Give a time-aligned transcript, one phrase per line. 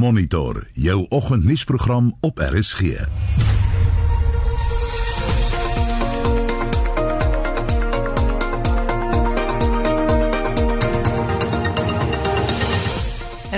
[0.00, 2.80] Monitor jou oggendnuusprogram op RSG.
[2.80, 3.06] En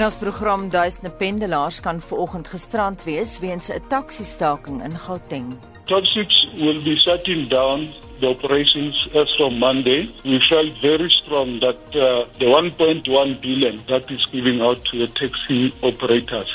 [0.05, 5.59] ons program Duisende Pendelaars kan vanoggend gisterand wees weens 'n taxi-staking in Gauteng.
[5.85, 7.89] Toxics will be shutting down
[8.23, 10.09] the operations as from Monday.
[10.25, 15.09] We felt very strong that uh, the 1.1 billion that is giving out to the
[15.09, 16.49] taxi operators,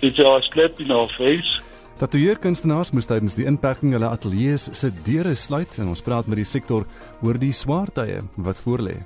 [0.00, 1.60] it's our slap in our face.
[2.02, 6.46] Tatoeëerkunstenaars moes tydens die inperking hulle ateljee's se deure sluit en ons praat met die
[6.50, 6.82] sektor
[7.22, 8.96] oor die swaar tye wat voorlê.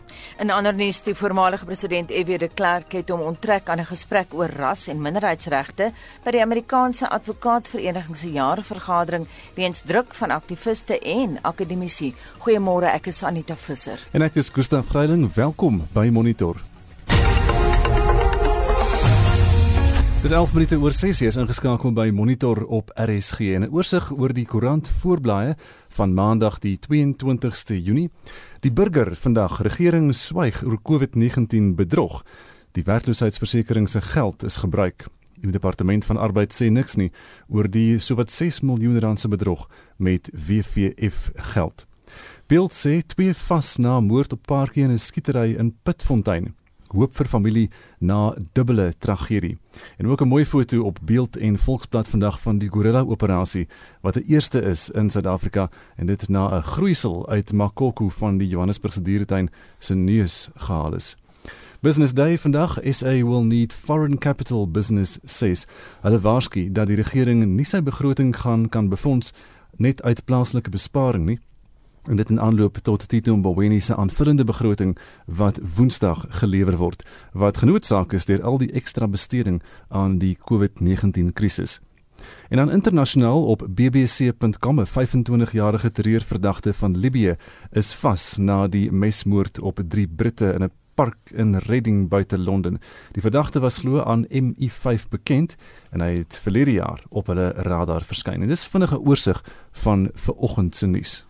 [0.40, 2.38] In ander nuus, die voormalige president F.W.
[2.40, 5.90] de Klerk het hom onttrek aan 'n gesprek oor ras en minderheidsregte
[6.24, 12.14] by die Amerikaanse Advokaatvereniging se jaarvergadering weens druk van aktiviste en akademici.
[12.38, 14.00] Goeiemôre, ek is Anita Visser.
[14.12, 15.28] En ek is Gustaf Greiling.
[15.34, 16.56] Welkom by Monitor.
[20.26, 24.32] Dis 11 minute oor 6 is ingeskakel by Monitor op RSG en 'n oorsig oor
[24.34, 25.54] die koerant voorblaaie
[25.88, 28.10] van Maandag die 22ste Junie.
[28.60, 32.24] Die burger vandag regering swyg oor COVID-19 bedrog.
[32.72, 35.06] Die werkloosheidsversekering se geld is gebruik.
[35.40, 37.12] Die departement van arbeid sê niks nie
[37.48, 41.86] oor die sowat 6 miljoen rand se bedrog met WVF geld.
[42.46, 46.54] Beeld sê twee vas na moord op paartjie in 'n skietery in Pitfontein
[46.92, 49.58] hoop vir familie na dubbele tragedie.
[49.98, 53.68] En ook 'n mooi foto op Beeld en Volksblad vandag van die gorilla operasie
[54.00, 58.48] wat 'n eerste is in Suid-Afrika en dit na 'n groeisel uit Makoko van die
[58.48, 61.16] Johannesburgse dieretuin se neus gehaal is.
[61.80, 65.66] Business Day vandag SA will need foreign capital business says.
[66.00, 69.32] Hulle waarsku dat die regering nie sy begroting gaan kan befonds
[69.76, 71.38] net uit plaaslike besparing nie
[72.08, 77.56] en dit in aanloop tot Tito Mboweni se aanvullende begroting wat Woensdag gelewer word wat
[77.56, 81.80] genootsaak is deur al die ekstra besteding aan die COVID-19 krisis.
[82.48, 87.36] En dan internasionaal op bbc.com 'n 25-jarige terreurverdagte van Libië
[87.70, 92.80] is vas na die mesmoord op drie Britte in 'n park in Reading buite Londen.
[93.12, 95.56] Die verdagte was glo aan MI5 bekend
[95.90, 98.42] en hy het verlede jaar op hulle radar verskyn.
[98.42, 101.26] En dis vinnige oorsig van vanoggend se nuus.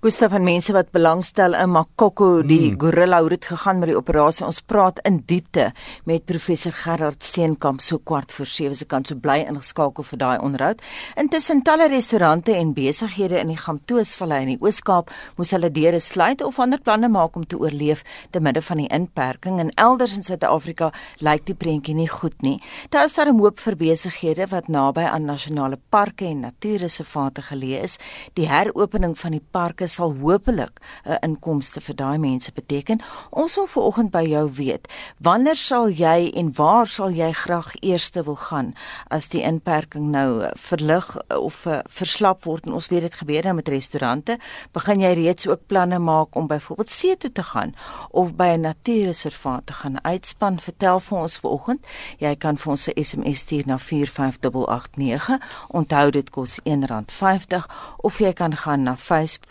[0.00, 2.78] Gustav van mense wat belangstel in Makoko die mm.
[2.80, 4.46] gorilla hoe dit gegaan met die operasie.
[4.46, 5.72] Ons praat in diepte
[6.04, 10.38] met professor Gerard Steenkamp so kwart voor 7 se kant so bly ingeskakel vir daai
[10.38, 10.80] onderhoud.
[11.20, 16.42] Intussen talle restaurante en besighede in die Gamtoosvallei in die Oos-Kaap moes hulle deure sluit
[16.46, 20.26] of ander planne maak om te oorleef te midde van die inperking en elders in
[20.26, 20.90] Suid-Afrika
[21.24, 22.58] lyk die prentjie nie goed nie.
[22.90, 27.82] Daar is daar 'n hoop vir besighede wat naby aan nasionale parke en natuurreservate geleë
[27.82, 27.98] is.
[28.34, 33.00] Die heropening van die parke sal hopelik 'n inkomste vir daai mense beteken.
[33.30, 34.88] Ons wil vanoggend by jou weet,
[35.18, 38.74] wanneer sal jy en waar sal jy graag eerste wil gaan
[39.10, 43.54] as die inperking nou verlig of uh, verslap word en ons weet dit gebeur nou
[43.54, 44.38] met restaurante,
[44.72, 47.74] begin jy reeds ook planne maak om byvoorbeeld see toe te gaan
[48.10, 50.58] of by 'n natuurreservaat te gaan uitspan.
[50.60, 51.86] Vertel vir ons vanoggend.
[52.18, 55.38] Jy kan vir ons 'n SMS stuur na 45889.
[55.68, 57.66] Onthou dit kos R1.50
[57.96, 59.49] of jy kan gaan na Facebook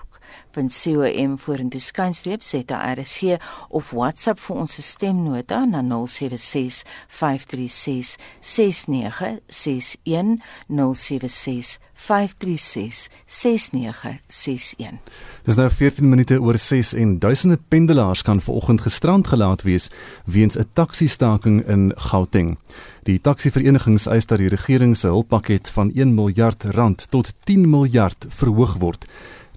[0.68, 3.40] facebook.com vorentoe skynstreep ZRC
[3.70, 15.00] of WhatsApp vir ons stemnota na 076 536 6961 076 536 6961
[15.48, 19.90] Dis nou 14 minute oor 6 en duisende pendelaars kan vanoggend gestrand gelaat wees
[20.26, 22.58] weens 'n taxi-staking in Gauteng.
[23.04, 28.26] Die taxi-verenigings eis dat die regering se hulppakket van 1 miljard rand tot 10 miljard
[28.30, 29.06] verhoog word.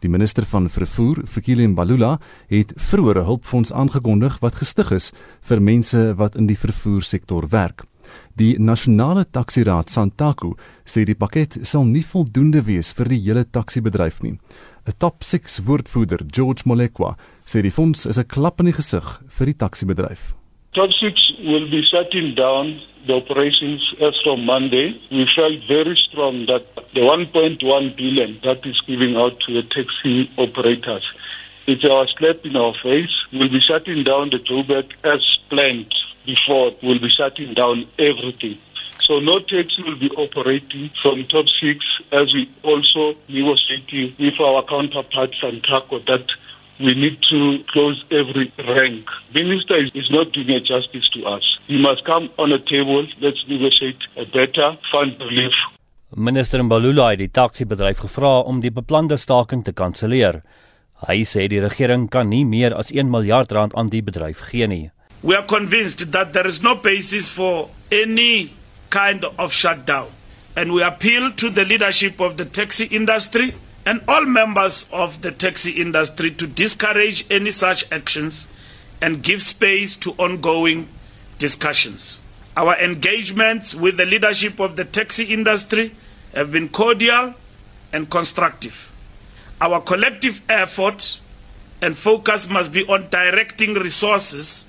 [0.02, 2.16] Die minister van vervoer, Fikile Mbalula,
[2.50, 7.84] het vroeër 'n hulpfonds aangekondig wat gestig is vir mense wat in die vervoersektor werk.
[8.34, 14.22] Die nasionale taksiraad Santaku sê die pakket sal nie voldoende wees vir die hele taksibedryf
[14.22, 14.38] nie.
[14.86, 19.20] 'n Top 6 woordvoerder, George Molekwa, sê die fonds is 'n klap in die gesig
[19.28, 20.34] vir die taksibedryf.
[20.74, 24.98] Top 6 will be shutting down the operations as from Monday.
[25.10, 26.64] We felt very strong that
[26.94, 31.06] the 1.1 billion that is giving out to the taxi operators,
[31.66, 33.12] it's our slap in our face.
[33.34, 36.72] We'll be shutting down the Joburg as planned before.
[36.82, 38.56] We'll be shutting down everything.
[39.02, 44.62] So no taxi will be operating from top six as we also negotiating with our
[44.62, 46.32] counterparts and TACO that
[46.82, 49.06] we need to close every rank.
[49.34, 51.44] Minister is, is not doing a justice to us.
[51.66, 53.06] He must come on a table.
[53.20, 55.54] Let's negotiate a better fund relief.
[56.16, 60.42] Minister Mbalula het die taxi-bedryf gevra om die beplande staking te kanselleer.
[61.08, 64.68] Hy sê die regering kan nie meer as 1 miljard rand aan die bedryf gee
[64.68, 64.90] nie.
[65.22, 68.52] We are convinced that there is no basis for any
[68.90, 70.10] kind of shutdown.
[70.54, 75.30] And we appeal to the leadership of the taxi industry and all members of the
[75.32, 78.46] taxi industry to discourage any such actions
[79.00, 80.88] and give space to ongoing
[81.38, 82.20] discussions.
[82.56, 85.94] Our engagements with the leadership of the taxi industry
[86.34, 87.34] have been cordial
[87.92, 88.92] and constructive.
[89.60, 91.18] Our collective effort
[91.80, 94.66] and focus must be on directing resources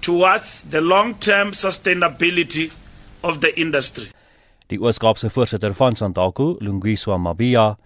[0.00, 2.70] towards the long-term sustainability
[3.22, 4.08] of the industry.
[4.68, 7.76] Die Oos-Kaapse voorsitter van Santaco, Lungiswa Mabia,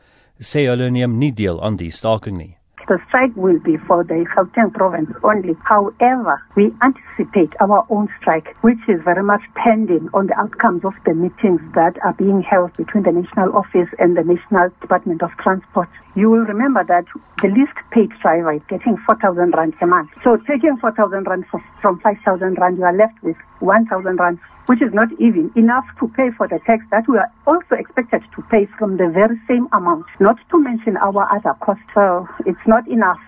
[0.91, 2.59] neem nie deel aan die staking nie.
[2.89, 5.55] The strike will be for the Gauteng province only.
[5.65, 10.95] However, we anticipate our own strike, which is very much pending on the outcomes of
[11.05, 15.31] the meetings that are being held between the National Office and the National Department of
[15.37, 15.91] Transport.
[16.17, 17.05] You will remember that
[17.43, 20.09] the least paid driver is getting 4,000 rand a month.
[20.25, 21.45] So taking 4,000 rand
[21.83, 24.39] from 5,000 rand, you are left with 1,000 rand
[24.69, 28.23] which is not even enough to pay for the tax that we are also expected
[28.37, 31.89] to pay from the very same amount, not to mention our other costs.
[31.95, 33.25] So it's not enough.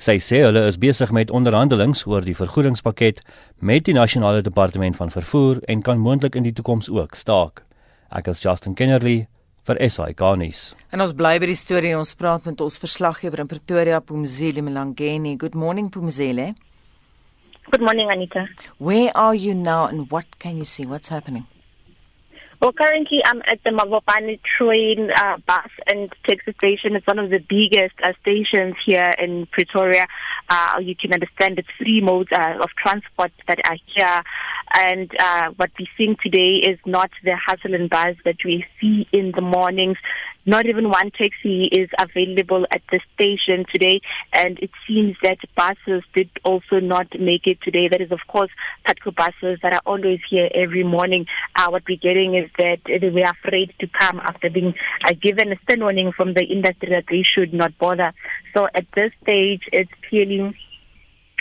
[0.00, 3.20] Sy sê hulle is besig met onderhandelinge oor die vergoedingspakket
[3.60, 7.62] met die nasionale departement van vervoer en kan moontlik in die toekoms ook staak.
[8.10, 9.28] Ek is Justin Kennerly
[9.68, 10.66] vir SAK nuus.
[10.92, 14.64] En ons bly by die storie en ons praat met ons verslaggewer in Pretoria, Pumzile
[14.64, 15.36] Mlangeni.
[15.40, 16.52] Good morning Pumzile.
[17.70, 18.46] Good morning, Anita.
[18.78, 20.86] Where are you now and what can you see?
[20.86, 21.46] What's happening?
[22.60, 26.96] Well, currently I'm at the Mavopani train, uh, bus and taxi station.
[26.96, 30.06] It's one of the biggest uh, stations here in Pretoria.
[30.48, 34.22] Uh, you can understand the three modes uh, of transport that are here.
[34.72, 39.06] And uh, what we're seeing today is not the hustle and buzz that we see
[39.12, 39.98] in the mornings.
[40.46, 44.00] Not even one taxi is available at the station today,
[44.32, 47.88] and it seems that buses did also not make it today.
[47.88, 48.50] That is, of course,
[48.86, 51.26] Patco buses that are always here every morning.
[51.56, 54.74] Uh, what we're getting is that they are afraid to come after being
[55.06, 58.12] uh, given a stern warning from the industry that they should not bother.
[58.54, 60.54] So at this stage, it's clearly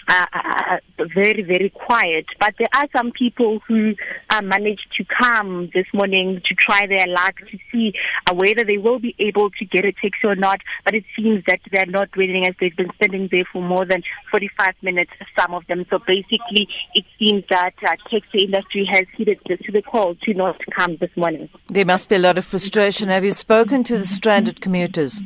[0.08, 0.78] uh, uh,
[1.14, 2.26] very, very quiet.
[2.40, 3.96] But there are some people who
[4.30, 7.94] uh, managed to come this morning to try their luck to see
[8.28, 10.62] uh, whether they will be able to get a taxi or not.
[10.86, 14.04] But it seems that they're not waiting as they've been standing there for more than
[14.32, 15.86] 45 minutes, some of them.
[15.90, 20.60] So basically, it seems that uh, taxi industry has heeded to the call to not
[20.76, 21.50] come this morning.
[21.68, 23.10] There must be a lot of frustration.
[23.10, 25.22] Have you spoken to the stranded commuters?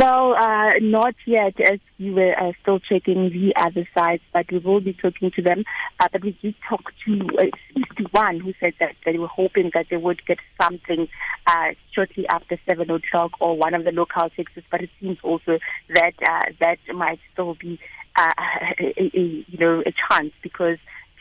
[0.00, 4.56] Well, uh, not yet, as we were uh, still checking the other sides, but we
[4.56, 5.64] will be talking to them.
[5.98, 9.26] Uh, but we did talk to uh, at least one who said that they were
[9.28, 11.06] hoping that they would get something
[11.46, 15.58] uh, shortly after 7 o'clock or one of the local taxis, but it seems also
[15.94, 17.78] that uh, that might still be,
[18.16, 18.32] a,
[18.80, 20.78] a, you know, a chance because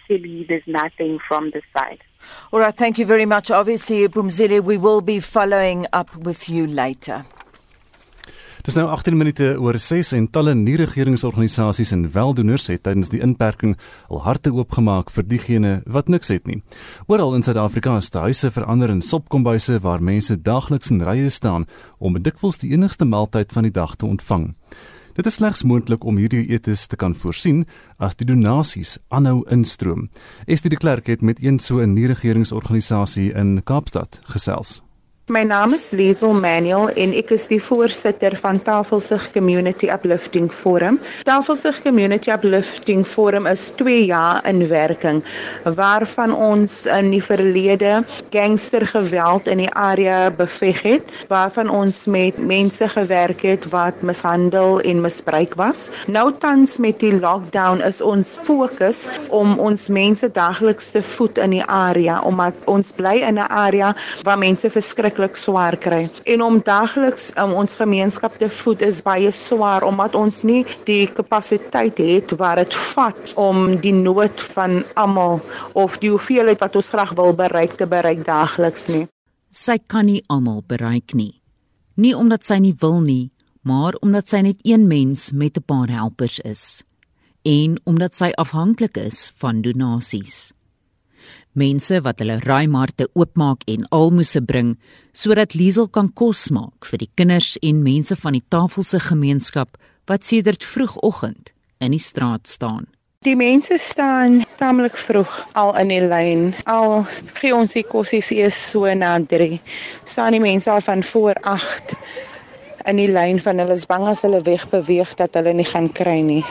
[0.08, 2.00] clearly there's nothing from the side.
[2.54, 3.52] All right, thank you very much.
[3.52, 7.26] Obviously, Bumzile, we will be following up with you later.
[8.60, 13.78] Dis nou 18 minute oor 6 en talle nie-regeringsorganisasies en weldoeners het tydens die inperking
[14.12, 16.60] al harte oopgemaak vir diegene wat niks het nie.
[17.08, 21.70] Oral in Suid-Afrika is huise verander in sopkombuise waar mense daagliks in rye staan
[22.00, 24.52] om dikwels die enigste maaltyd van die dag te ontvang.
[25.16, 27.64] Dit is slegs moontlik om hierdie etes te kan voorsien
[27.98, 30.10] as die donasies aanhou instroom.
[30.48, 34.89] Estie de Klerk het met een so 'n nie-regeringsorganisasie in Kaapstad gesels.
[35.30, 40.96] My naam is Liesel Manuel en ek is die voorsitter van Tafelsig Community Uplifting Forum.
[41.28, 45.20] Tafelsig Community Uplifting Forum is 2 jaar in werking
[45.78, 48.00] waarvan ons in die verlede
[48.34, 55.06] gangstergeweld in die area beveg het, waarvan ons met mense gewerk het wat mishandel en
[55.06, 55.92] misbruik was.
[56.10, 61.60] Nou tans met die lockdown is ons fokus om ons mense dagliks te voed in
[61.60, 63.94] die area omdat ons bly in 'n area
[64.26, 66.10] waar mense verskrik verskriklik swaar kry.
[66.26, 71.08] En om dagliks um, ons gemeenskap te voed is baie swaar omdat ons nie die
[71.08, 75.42] kapasiteit het wat dit vat om die nood van almal
[75.74, 79.08] of die hoeveelheid wat ons graag wil bereik te bereik dagliks nie.
[79.52, 81.42] Sy kan nie almal bereik nie.
[81.96, 83.32] Nie omdat sy nie wil nie,
[83.64, 86.84] maar omdat sy net een mens met 'n paar helpers is
[87.44, 90.52] en omdat sy afhanklik is van donasies
[91.60, 94.76] mense wat hulle raaimarte oopmaak en almoses bring
[95.14, 99.76] sodat Liesel kan kos maak vir die kinders en mense van die tafelse gemeenskap
[100.10, 101.52] wat sedert vroegoggend
[101.84, 102.88] in die straat staan.
[103.28, 106.44] Die mense staan tamelik vroeg al in die lyn.
[106.72, 107.04] Al
[107.42, 109.60] gee ons die kossies eers so na 3.
[110.08, 111.98] Staan die mense al van voor 8
[112.88, 116.22] in die lyn van hulle is bang as hulle wegbeweeg dat hulle nie gaan kry
[116.24, 116.46] nie.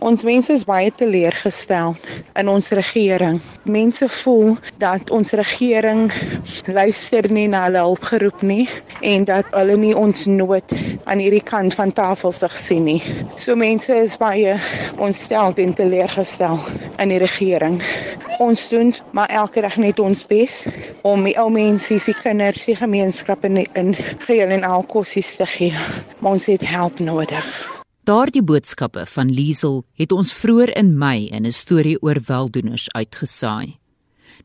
[0.00, 1.92] Ons mense is baie teleurgestel
[2.40, 3.40] in ons regering.
[3.68, 6.06] Mense voel dat ons regering
[6.66, 8.64] luister nie na hulle hulpgeroep nie
[9.04, 10.72] en dat hulle nie ons nood
[11.04, 13.02] aan hierdie kant van tafel sig sien nie.
[13.36, 14.56] So mense is baie
[14.96, 16.56] ontstel en teleurgestel
[17.02, 17.76] in die regering.
[18.40, 20.62] Ons doen maar elke dag net ons bes
[21.02, 23.94] om die ou mense, die kinders, die gemeenskappe in, in
[24.24, 25.76] geheel en al kossies te gee.
[26.18, 27.81] Maar ons het help nodig.
[28.02, 33.78] Daardie boodskappe van Liesel het ons vroeër in Mei in 'n storie oor weldoeners uitgesaai.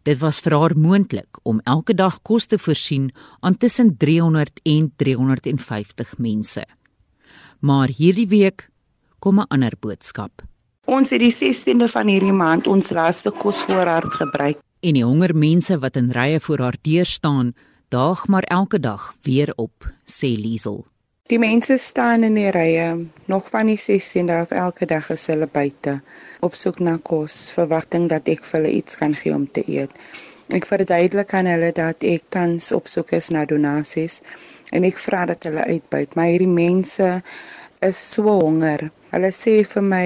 [0.03, 4.93] Dit was vir haar moontlik om elke dag kos te voorsien aan tussen 300 en
[4.95, 6.65] 350 mense.
[7.59, 8.69] Maar hierdie week
[9.19, 10.43] kom 'n ander boodskap.
[10.85, 15.95] Ons het die 16de van hierdie maand ons laaste kosvoorraad gebruik en die hongermense wat
[15.95, 17.55] in rye voor haar deur staan,
[17.89, 20.85] daag maar elke dag weer op, sê Liesel.
[21.27, 25.49] Die mense staan in die rye, nog van die 16de af elke dag is hulle
[25.51, 25.97] buite
[26.47, 29.91] op soek na kos, verwagting dat ek vir hulle iets kan gee om te eet.
[30.55, 34.21] Ek verduidelik aan hulle dat ek tans op soek is na donasies
[34.71, 37.11] en ek vra dat hulle uitbuit, maar hierdie mense
[37.89, 38.87] is so honger.
[39.11, 40.05] Hulle sê vir my,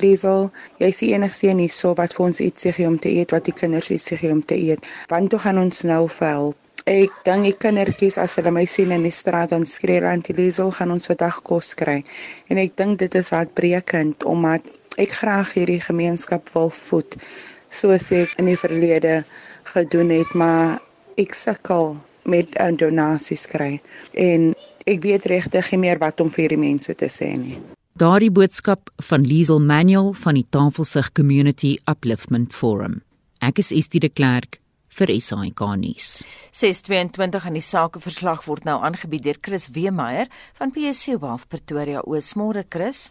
[0.00, 0.48] "Liesel,
[0.80, 3.58] jy's die enigste een hierso wat vir ons iets gee om te eet, wat die
[3.60, 4.88] kinders iets gee om te eet.
[5.12, 9.04] Want toe gaan ons nou help." Ek dink die kindertjies as hulle my sien in
[9.06, 12.00] die straat dan skree hulle antilisel gaan ons vandag kos kry.
[12.50, 14.66] En ek dink dit is hartbrekend omdat
[14.98, 17.14] ek graag hierdie gemeenskap wil voed
[17.72, 19.22] soos ek in die verlede
[19.70, 20.80] gedoen het, maar
[21.16, 21.96] ek sukkel
[22.26, 23.80] met 'n donasie kry
[24.14, 24.54] en
[24.86, 27.58] ek weet regtig nie meer wat om vir hierdie mense te sê nie.
[27.94, 33.02] Daardie boodskap van Liesel Manuel van die Tafelsig Community Upliftment Forum.
[33.38, 34.61] Ek is Estie de Klerk
[34.98, 36.08] vir SAK nuus.
[36.52, 42.02] 622 in die sakeverslag word nou aangebied deur Chris Weemeyer van PSC Wealth Pretoria.
[42.04, 43.10] Oosmôre Chris.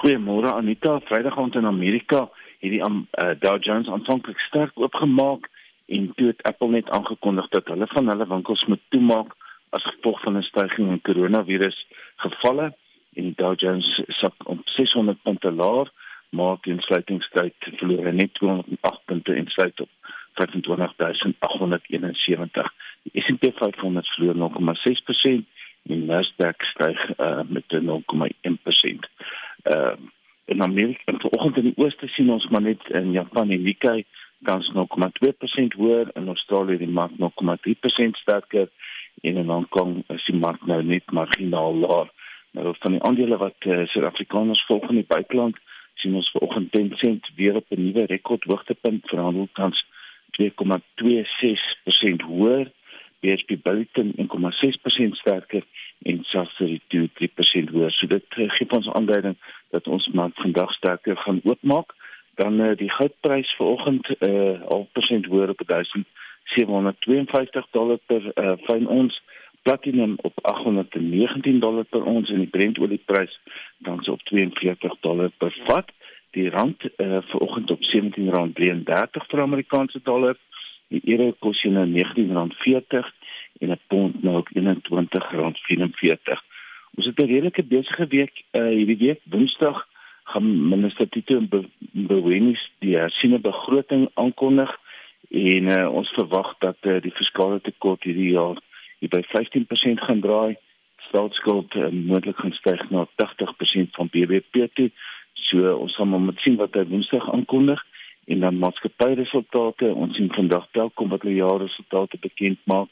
[0.00, 0.98] Goeiemôre Anita.
[1.08, 2.26] Vrydag aand in Amerika
[2.62, 5.48] het die uh, Dow Jones aanvanklik sterk oopgemaak
[5.92, 9.34] en toe het Apple net aangekondig dat hulle van hulle winkels moet toemaak
[9.76, 11.78] as gevolg van 'n stygings in koronavirus
[12.16, 12.72] gevalle
[13.16, 13.88] en die Dow Jones
[14.20, 15.90] sak om 600 punte laer
[16.30, 19.88] maar die sluitingstyd verloor net 208 punte en sluit op
[20.32, 22.72] 25871.
[23.02, 25.44] Die S&P 500 verloor 0,6%
[25.82, 27.78] en die Nasdaq styg uh, met 0,1%.
[29.62, 29.96] Ehm uh,
[30.44, 34.04] in Amerika en vanoggend in die ooste sien ons maar net in Japan en Nikkei
[34.42, 38.68] kans 0,2% hoër en Australië die mark 0,3% sterker
[39.22, 42.10] en in Hong Kong is die mark nou net marginaal laer.
[42.58, 45.58] Nou van die aandele wat uh, Suid-Afrikaners volg in die buiteland
[46.02, 49.86] sien ons vanoggend 10 sent weer op 'n nuwe rekordhoogtepunt verhandel tans
[50.40, 52.66] 2,26% hoër,
[53.22, 55.62] BSP Billiton 1,6% sterker
[56.02, 57.92] en Sasri 3% hoër.
[57.94, 59.36] So dit uh, gee ons aanduiding
[59.70, 61.88] dat ons mark vandag sterker gaan oopmaak.
[62.40, 68.86] Dan uh, die goudprys vanoggend uh, half persent hoër op 1752 dollar per uh, fyn
[68.88, 69.22] ons
[69.62, 73.38] platinum op 819 dollar per ons en die Brent olieprys
[73.78, 75.90] dan so op 42 dollar per vat
[76.32, 80.36] die rand uh, vanoggend op R17.33 vir Amerikaanse dollar.
[80.92, 83.10] Die euro kos jy nou R19.40
[83.60, 86.40] en 'n pond nou op R21.44.
[86.96, 89.20] Ons het 'n redelike besige week uh, hierdie week.
[89.24, 89.86] Woensdag
[90.24, 91.40] gaan minister Tito
[91.92, 94.70] Mboweni die hersiene begroting aankondig
[95.30, 98.60] en uh, ons verwag dat uh, die fiskale tekort hierdie jaar
[99.00, 100.56] by 15% gaan draai.
[101.08, 104.90] Staatsskuld uh, moontlik gaan styg na 80% van BBP toe.
[105.52, 107.80] So ons gaan maar moet sien wat hy Woensdag aankondig
[108.32, 109.90] en dan maatskappyresultate.
[109.92, 112.88] Ons sien vandag Telkom wat hulle jaarresultate bekend maak.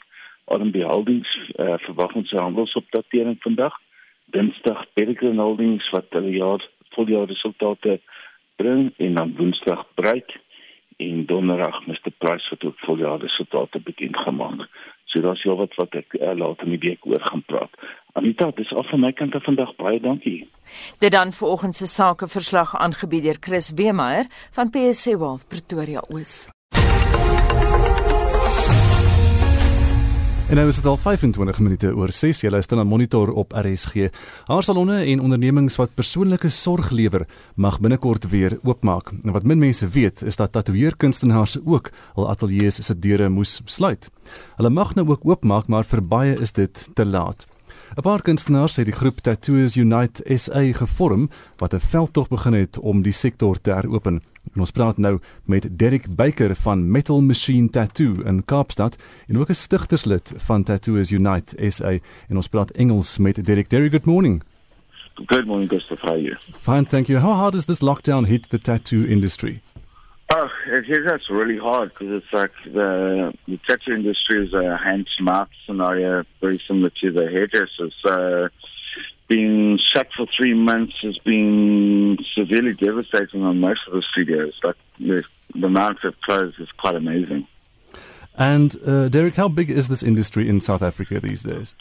[0.52, 3.78] RMB Holdings uh, verwag ons handelsopdatering vandag.
[4.34, 8.00] Dinsdag Peregrine Holdings wat hulle jaar voljaarresultate
[8.60, 10.36] bring en dan Woensdag Bright
[11.00, 14.68] en Donderdag Mr Price wat ook voljaarresultate bekend gemaak.
[15.10, 17.74] So daar's jou wat wat ek uh, later in die week oor gaan praat.
[18.18, 20.46] Anita, dis af van my kant af vandag baie dankie.
[21.02, 26.46] Dit dan vanoggend se sakeverslag aangebied deur Chris Wemeyer van PSC Wealth Pretoria Oos.
[30.50, 32.40] En nou is dit al 25 minute oor 6.
[32.42, 34.08] Jy luister na Monitor op RSG.
[34.48, 37.22] Haarsalonne en ondernemings wat persoonlike sorg lewer,
[37.54, 39.12] mag binnekort weer oopmaak.
[39.22, 44.10] En wat min mense weet, is dat tatoeëerkunstenaars ook hul ateljee se deure moes sluit.
[44.58, 47.46] Hulle mag nou ook oopmaak, maar vir baie is dit te laat.
[47.96, 52.78] 'n Paar kunstenaars het die groep Tattoos Unite SA gevorm wat 'n veldtog begin het
[52.78, 54.20] om die sektor te heropen.
[54.54, 59.48] En ons praat nou met Derek Baker van Metal Machine Tattoo in Kaapstad en ook
[59.48, 63.70] 'n stigterslid van Tattoos Unite SA en ons praat Engels met Derek.
[63.70, 64.42] Derek, good morning.
[65.26, 66.00] Good morning, Gustav.
[66.00, 66.36] How are you?
[66.60, 67.18] Fine, thank you.
[67.18, 69.60] How hard has this lockdown hit the tattoo industry?
[70.32, 74.76] Oh, it hit us really hard because it's like the, the tattoo industry is a
[74.76, 77.92] hand to mouth scenario, very similar to the hairdressers.
[78.04, 78.48] So,
[79.26, 84.52] being shut for three months has been severely devastating on most of the studios.
[84.62, 87.48] Like the, the amount of closed is quite amazing.
[88.34, 91.74] And uh, Derek, how big is this industry in South Africa these days?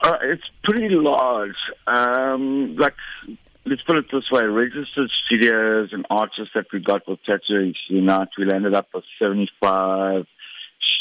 [0.00, 1.56] Uh, it's pretty large.
[1.86, 2.94] Um, like,
[3.64, 8.28] let's put it this way: registered studios and artists that we got with Tattoo Unite,
[8.38, 10.26] we landed up with seventy-five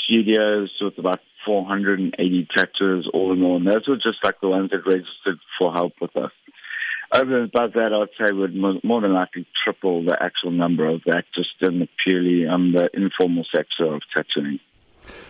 [0.03, 3.57] studios with about 480 tattooers all in all.
[3.57, 6.31] And those were just like the ones that registered for help with us.
[7.13, 11.01] Over and above that, I'd say we'd more than likely triple the actual number of
[11.07, 14.59] that just in the purely um, the informal sector of tattooing.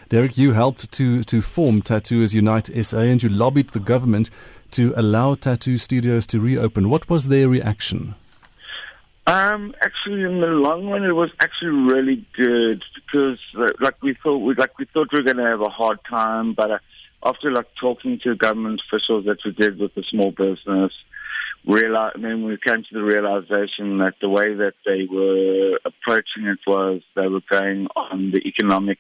[0.09, 4.29] Derek, you helped to, to form Tattooers Unite SA and you lobbied the government
[4.71, 6.89] to allow tattoo studios to reopen.
[6.89, 8.15] What was their reaction?
[9.27, 14.15] Um, actually, in the long run, it was actually really good because, uh, like we
[14.21, 16.79] thought, we like we thought we were going to have a hard time, but uh,
[17.23, 20.91] after like talking to government officials that we did with the small business,
[21.65, 26.59] realize, then we came to the realization that the way that they were approaching it
[26.65, 28.97] was they were going on the economic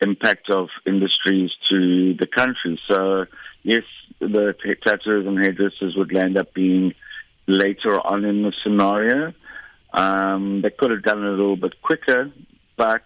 [0.00, 2.80] impact of industries to the country.
[2.90, 3.26] So,
[3.62, 3.84] yes,
[4.20, 4.54] the
[4.86, 6.94] tattooers and hairdressers would land up being
[7.46, 9.32] later on in the scenario.
[9.92, 12.30] Um, they could have done it a little bit quicker,
[12.76, 13.02] but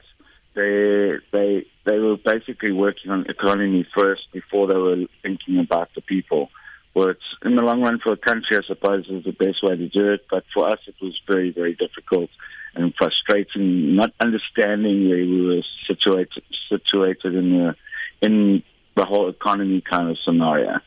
[0.55, 6.01] they they they were basically working on economy first before they were thinking about the
[6.01, 6.51] people.
[6.93, 9.87] Which, in the long run, for a country, I suppose, is the best way to
[9.87, 10.25] do it.
[10.31, 12.31] But for us, it was very, very difficult
[12.75, 17.75] and frustrating, not understanding where we were situated situated in the
[18.23, 18.63] in
[18.97, 20.81] the whole economy kind of scenario.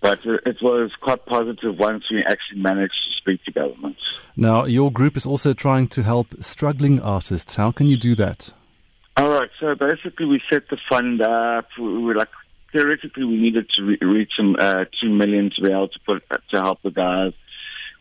[0.00, 3.96] But it was quite positive once we actually managed to speak to government.
[4.34, 7.56] Now, your group is also trying to help struggling artists.
[7.56, 8.50] How can you do that?
[9.18, 9.50] All right.
[9.60, 11.66] So basically, we set the fund up.
[11.78, 12.30] We were like
[12.72, 16.22] theoretically, we needed to re- reach some uh, two million to be able to put
[16.50, 17.32] to help the guys.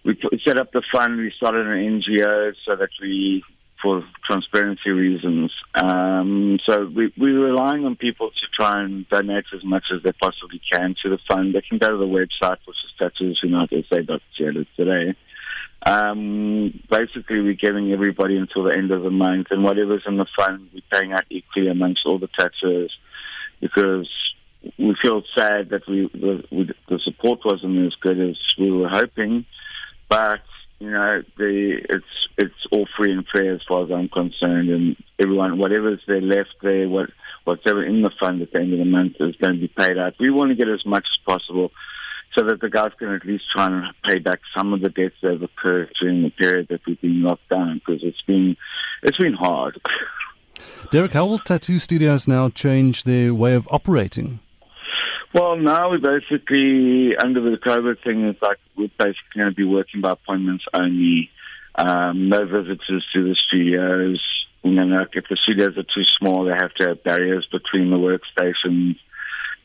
[0.06, 1.18] We put, set up the fund.
[1.18, 3.44] We started an NGO so that we
[3.82, 5.52] for transparency reasons.
[5.74, 10.12] Um, so we, we're relying on people to try and donate as much as they
[10.12, 11.56] possibly can to the fund.
[11.56, 15.16] They can go to the website, which is tattoosunitedsa.ca today.
[15.86, 20.26] Um, basically, we're giving everybody until the end of the month, and whatever's in the
[20.38, 22.92] fund, we're paying out equally amongst all the tattooers
[23.62, 24.10] because
[24.78, 28.90] we feel sad that we the, we, the support wasn't as good as we were
[28.90, 29.46] hoping,
[30.10, 30.42] but
[30.80, 32.06] you know, the it's
[32.38, 36.56] it's all free and fair as far as I'm concerned, and everyone, whatever's there left
[36.62, 37.10] there, what
[37.44, 39.98] whatever in the fund at the end of the month is going to be paid
[39.98, 40.14] out.
[40.20, 41.72] We want to get as much as possible,
[42.36, 45.16] so that the guys can at least try and pay back some of the debts
[45.22, 48.56] that have occurred during the period that we've been locked down, because it's been
[49.04, 49.82] it's been hard.
[50.92, 54.40] Derek, how will tattoo studios now change their way of operating?
[55.32, 59.64] Well, now we basically, under the COVID thing, it's like we're basically going to be
[59.64, 61.30] working by appointments only.
[61.76, 64.22] Um, no visitors to the studios.
[64.64, 67.98] You know, if the studios are too small, they have to have barriers between the
[67.98, 68.96] workstations.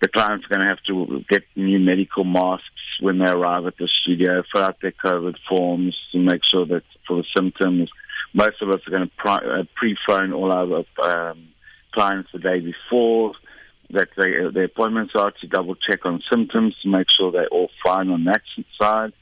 [0.02, 2.68] The clients are going to have to get new medical masks
[3.00, 6.82] when they arrive at the studio, fill out their COVID forms to make sure that
[7.08, 7.90] for the symptoms,
[8.34, 11.48] most of us are going to uh, pre-phone all our um,
[11.92, 13.32] clients the day before
[13.90, 17.70] that they, their appointments are to double check on symptoms to make sure they're all
[17.84, 18.42] fine on that
[18.80, 19.12] side.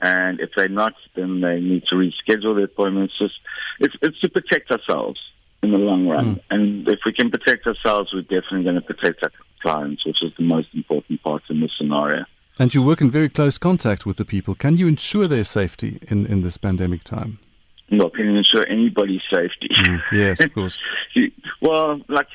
[0.00, 3.14] And if they're not, then they need to reschedule the appointments.
[3.18, 3.34] Just
[3.78, 5.20] it's, it's to protect ourselves
[5.62, 6.36] in the long run.
[6.36, 6.40] Mm.
[6.50, 9.30] And if we can protect ourselves, we're definitely going to protect our
[9.60, 12.24] clients, which is the most important part in this scenario.
[12.58, 14.54] And you work in very close contact with the people.
[14.54, 17.38] Can you ensure their safety in, in this pandemic time?
[17.92, 19.68] No, can ensure anybody's safety?
[19.70, 20.78] Mm, yes, of course.
[21.60, 22.26] well, like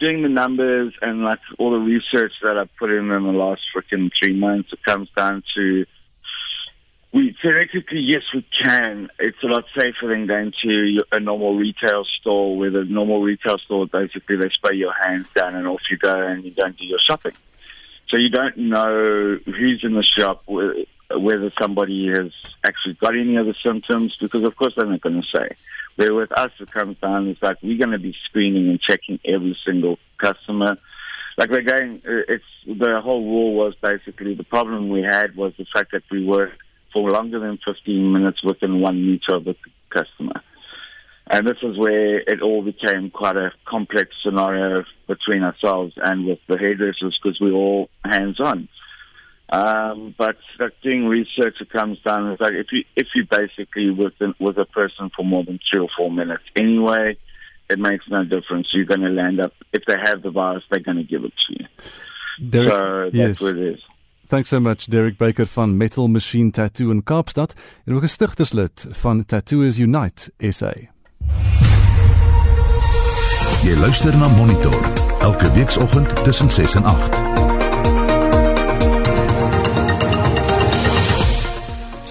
[0.00, 3.60] doing the numbers and like all the research that I've put in in the last
[3.76, 5.84] freaking three months, it comes down to
[7.12, 9.10] we theoretically yes we can.
[9.18, 13.58] It's a lot safer than going to a normal retail store where the normal retail
[13.58, 16.86] store basically they spray your hands down and off you go and you don't do
[16.86, 17.34] your shopping.
[18.08, 20.42] So you don't know who's in the shop,
[21.18, 22.32] whether somebody has
[22.64, 25.56] actually got any of the symptoms, because of course they're not going to say.
[25.96, 29.18] Where with us, it comes down is like we're going to be screening and checking
[29.24, 30.78] every single customer.
[31.36, 35.52] Like we're going, uh, it's the whole rule was basically the problem we had was
[35.58, 36.58] the fact that we worked
[36.92, 39.56] for longer than 15 minutes within one meter of the
[39.90, 40.42] customer.
[41.26, 46.40] And this is where it all became quite a complex scenario between ourselves and with
[46.48, 48.68] the hairdressers because we're all hands on.
[49.52, 52.32] Um, but like doing research, it comes down.
[52.32, 55.60] It's like if you if you basically with an, with a person for more than
[55.70, 57.18] three or four minutes anyway,
[57.68, 58.68] it makes no difference.
[58.72, 61.34] You're going to land up if they have the virus, they're going to give it
[61.46, 61.66] to you.
[62.48, 63.40] Derek, so that's yes.
[63.42, 63.80] what it is.
[64.28, 67.52] Thanks so much Derek Baker van Metal Machine Tattoo in Kaapstad
[67.84, 70.72] en ook 'n stigterslid van Tattoos Unite SA.
[73.62, 77.31] Jy luister na Monitor elke weekoggend tussen 6 en 8.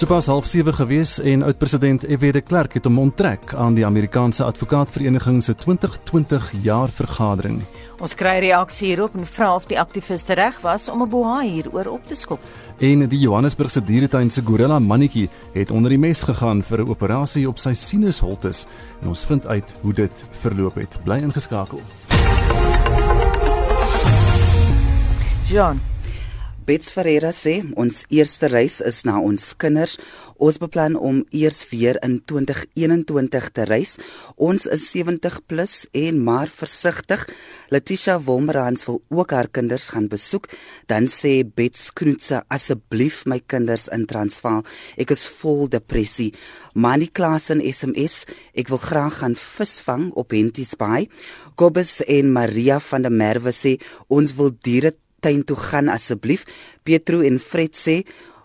[0.02, 2.32] Sopas half 7 gewees en oud-president F.W.
[2.32, 7.60] de Klerk het hom onttrek aan die Amerikaanse Advokaatvereniging se 2020 jaar vergadering.
[8.02, 11.86] Ons kry reaksie hierop en vra of die aktiviste reg was om 'n bohaai hieroor
[11.86, 12.40] op te skop.
[12.80, 17.48] En die Johannesburgse dieretuin se gorilla mannetjie het onder die mes gegaan vir 'n operasie
[17.48, 18.66] op sy sinusholtes
[19.02, 20.98] en ons vind uit hoe dit verloop het.
[21.04, 21.80] Bly ingeskakel.
[25.46, 25.91] John
[26.62, 29.96] Bets Ferreira sê ons eerste reis is na ons kinders.
[30.38, 33.96] Ons beplan om eers weer in 2021 te reis.
[34.38, 37.24] Ons is 70 plus en maar versigtig.
[37.74, 40.46] Letitia Wolmerans wil ook haar kinders gaan besoek.
[40.86, 44.62] Dan sê Bets Knoetse asseblief my kinders in Transvaal.
[44.94, 46.30] Ek is vol depressie.
[46.78, 48.22] Mani Klaas in SMS.
[48.54, 51.10] Ek wil graag gaan visvang op Henties Bay.
[51.58, 56.44] Kobus en Maria van der Merwe sê ons wil diere tuin toe gaan asseblief.
[56.82, 58.02] Petro en Fred sê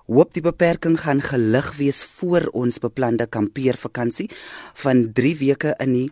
[0.08, 4.30] hoop die beperking gaan gelig wees voor ons beplande kampeervakansie
[4.84, 6.10] van 3 weke in die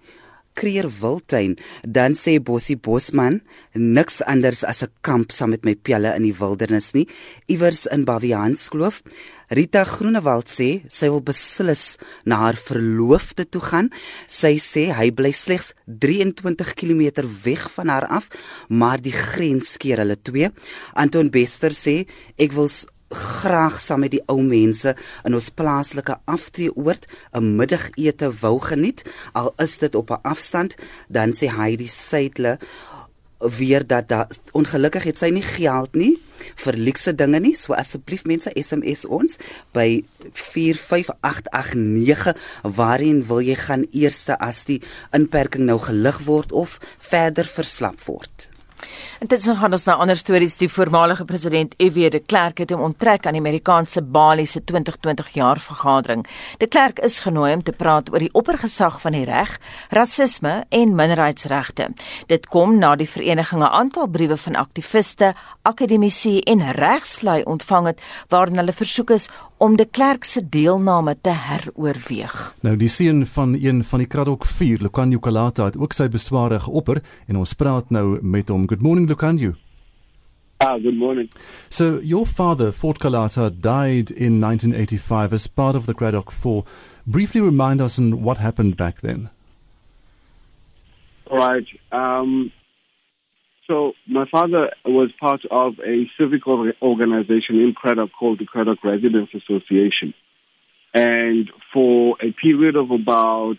[0.56, 1.58] Kreer Wildtuin.
[1.84, 3.42] Dan sê Bossie Bosman
[3.76, 7.08] niks anders as 'n kamp saam met my pelle in die wildernis nie,
[7.48, 9.04] iewers in Baviaanskloof.
[9.50, 13.92] Rita Groenewald sê sy wil beslis na haar verloofde toe gaan.
[14.28, 18.30] Sy sê hy bly slegs 23 km weg van haar af,
[18.70, 20.50] maar die grens keer hulle twee.
[20.96, 22.70] Anton Bester sê ek wil
[23.10, 29.04] graag saam met die ou mense in ons plaaslike aftreeoord 'n middagete wou geniet.
[29.34, 30.76] Al is dit op 'n afstand
[31.08, 32.58] dan sê Heidi Seidle
[33.40, 36.22] weer dat da ongelukkig het sy nie geld nie
[36.56, 37.56] vir luxe dinge nie.
[37.56, 39.36] So asseblief mense SMS ons
[39.72, 47.46] by 45889 waarheen wil jy gaan eerste as die inperking nou gelig word of verder
[47.46, 48.50] verslap word
[49.26, 50.54] Intussen gaan ons na ander stories.
[50.60, 52.12] Die voormalige president F.W.
[52.14, 56.22] de Klerk het hom onttrek aan die Amerikaanse Bali se 2020 jaar vergadering.
[56.62, 59.56] De Klerk is genooi om te praat oor die oppergesag van die reg,
[59.90, 61.88] rasisme en minderheidsregte.
[62.30, 65.34] Dit kom na die vereniging 'n aantal briewe van aktiviste,
[65.64, 71.32] akademici en regslui ontvang het waarin hulle versoek is om de Klerk se deelname te
[71.32, 72.56] heroorweeg.
[72.62, 76.60] Nou die seun van een van die Kraddock 4, Lukanyo Kalata het ook sy besware
[76.60, 78.68] geopper en ons praat nou met hom.
[78.68, 79.56] Good morning Lukanyo.
[80.62, 81.30] Ah, good morning.
[81.70, 86.64] So your father, Fort Kalata, died in 1985 as part of the Kraddock 4.
[87.06, 89.30] Briefly remind us on what happened back then.
[91.30, 91.66] All right.
[91.92, 92.52] Um,
[93.68, 99.34] so my father was part of a civic organization in Craddock called the Craddock Residents
[99.34, 100.14] Association.
[100.94, 103.58] And for a period of about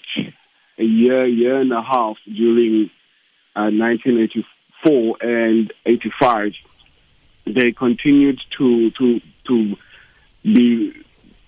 [0.79, 2.90] a year, year and a half during
[3.55, 4.45] uh, 1984
[5.20, 6.53] and 85,
[7.46, 9.75] they continued to, to, to
[10.42, 10.92] be,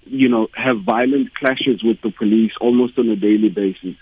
[0.04, 3.96] you know, have violent clashes with the police almost on a daily basis.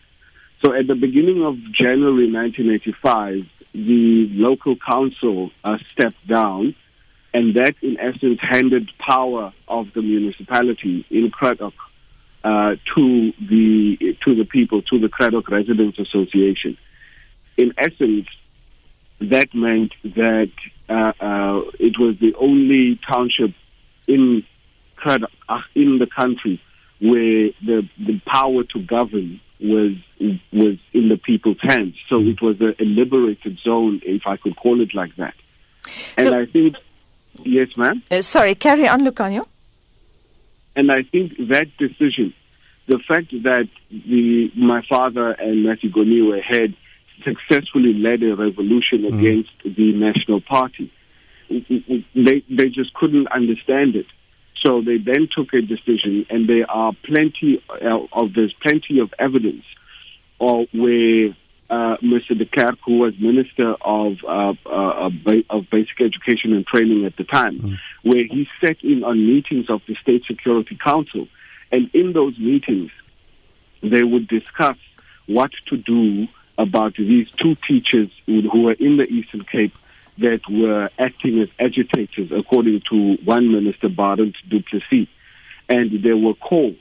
[0.64, 6.75] So at the beginning of January 1985, the local council uh, stepped down,
[7.35, 11.75] and that in essence handed power of the municipality in Craddock
[12.42, 16.79] uh, to the to the people, to the Craddock Residents Association.
[17.59, 18.27] In essence,
[19.21, 20.53] that meant that
[20.89, 23.55] uh, uh, it was the only township
[24.07, 24.45] in
[25.05, 25.19] uh,
[25.75, 26.61] in the country
[27.01, 29.93] where the the power to govern was
[30.53, 31.95] was in the people's hands.
[32.09, 35.35] So it was a, a liberated zone, if I could call it like that.
[36.17, 36.77] And I think,
[37.45, 38.03] yes, ma'am.
[38.11, 39.47] Uh, sorry, carry on, Lucanio.
[40.75, 42.35] And I think that decision,
[42.87, 46.75] the fact that the my father and Matthew Goniwe had
[47.25, 49.19] successfully led a revolution mm.
[49.19, 50.93] against the National Party,
[51.49, 54.07] they they just couldn't understand it.
[54.65, 59.65] So they then took a decision, and there are plenty of there's plenty of evidence
[60.41, 61.37] of where
[61.69, 62.37] uh, Mr.
[62.37, 65.11] De Klerk, who was Minister of uh, uh,
[65.51, 67.77] of Basic Education and Training at the time, mm.
[68.03, 71.29] where he sat in on meetings of the State Security Council,
[71.73, 72.91] and in those meetings,
[73.83, 74.77] they would discuss
[75.27, 76.27] what to do
[76.59, 79.75] about these two teachers who, were in the Eastern Cape
[80.19, 85.09] that were acting as agitators, according to one minister, Barent Duplessis.
[85.69, 86.77] And there were calls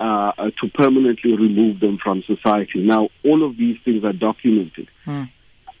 [0.00, 2.80] uh, to permanently remove them from society.
[2.80, 4.88] Now, all of these things are documented.
[5.04, 5.24] Hmm.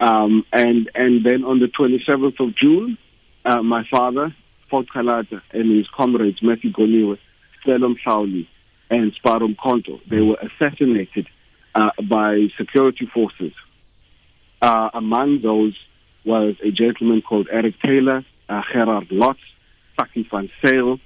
[0.00, 2.98] Um, and, and then on the 27th of June,
[3.44, 4.34] uh, my father,
[4.68, 7.18] Fort Kalata, and his comrades, Matthew Goniwe,
[7.64, 8.46] Stelom Shauli,
[8.90, 11.26] and Sparum Konto, they were assassinated
[11.74, 13.52] uh, by security forces.
[14.62, 15.76] Uh, among those
[16.24, 19.38] was a gentleman called Eric Taylor, uh, Gerard Lotz,
[19.98, 20.98] Saki van Sale.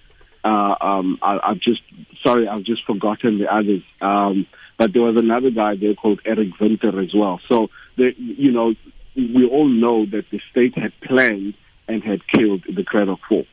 [0.45, 1.83] Uh, um, I, I've just
[2.25, 3.83] sorry, I've just forgotten the others.
[4.01, 4.47] Um,
[4.79, 7.41] but there was another guy there called Eric Winter as well.
[7.49, 8.75] So, the, you know,
[9.17, 11.55] we all know that the state had planned
[11.89, 13.45] and had killed the Craddock Four.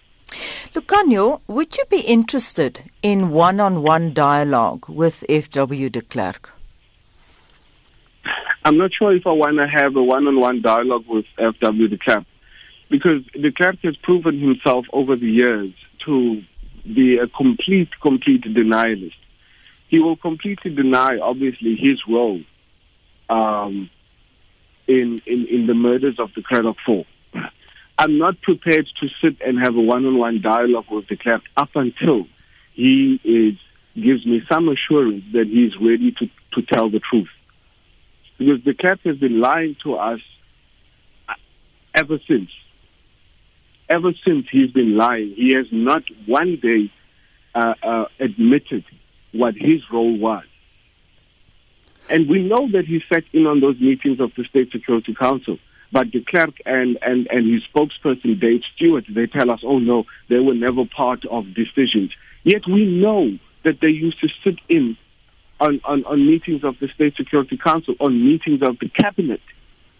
[0.75, 5.89] Lucanio, would you be interested in one-on-one dialogue with F.W.
[5.89, 6.55] de Klerk?
[8.65, 11.88] I'm not sure if I want to have a one-on-one dialogue with F.W.
[11.88, 12.25] de Klerk
[12.89, 15.71] because de Klerk has proven himself over the years
[16.06, 16.41] to
[16.84, 19.13] be a complete, complete denialist.
[19.88, 22.41] He will completely deny, obviously, his role
[23.30, 23.91] um,
[24.88, 27.06] in, in in the murders of the Craddock Four.
[27.99, 32.25] I'm not prepared to sit and have a one-on-one dialogue with de Klerk up until
[32.73, 33.60] he is
[33.93, 37.30] gives me some assurance that he is ready to, to tell the truth.
[38.38, 40.19] Because the Klerk has been lying to us
[41.93, 42.50] ever since.
[43.88, 46.91] Ever since he's been lying, he has not one day
[47.54, 48.84] uh, uh, admitted
[49.32, 50.43] what his role was.
[52.10, 55.58] And we know that he sat in on those meetings of the State Security Council.
[55.91, 60.04] But the clerk and, and, and his spokesperson, Dave Stewart, they tell us, oh no,
[60.30, 62.12] they were never part of decisions.
[62.43, 64.98] Yet we know that they used to sit in
[65.60, 69.41] on, on, on meetings of the State Security Council, on meetings of the cabinet,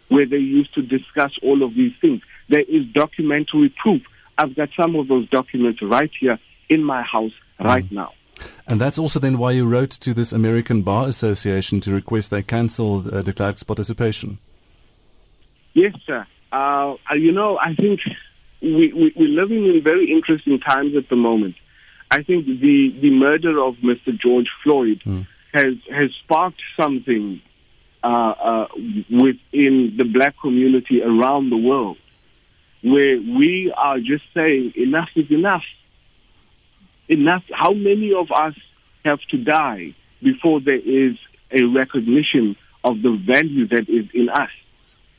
[0.10, 2.22] where they used to discuss all of these things.
[2.50, 4.02] There is documentary proof.
[4.38, 6.38] I've got some of those documents right here
[6.70, 7.92] in my house right mm.
[7.92, 8.14] now.
[8.68, 12.44] And that's also then why you wrote to this American Bar Association to request they
[12.44, 14.40] cancel uh, de Klerk's participation.
[15.74, 16.26] Yes, sir.
[16.52, 18.02] Uh, you know, I think
[18.62, 21.56] we, we, we're living in very interesting times at the moment.
[22.12, 24.18] I think the, the murder of Mr.
[24.20, 25.28] George Floyd mm.
[25.56, 27.42] Has has sparked something
[28.04, 28.68] uh, uh,
[29.10, 31.98] within the black community around the world,
[32.84, 35.64] where we are just saying enough is enough.
[37.08, 37.44] Enough.
[37.52, 38.56] How many of us
[39.06, 41.16] have to die before there is
[41.52, 44.50] a recognition of the value that is in us?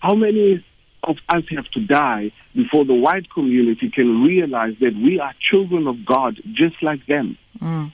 [0.01, 0.65] How many
[1.03, 5.87] of us have to die before the white community can realize that we are children
[5.87, 7.39] of God just like them?
[7.61, 7.93] Mm.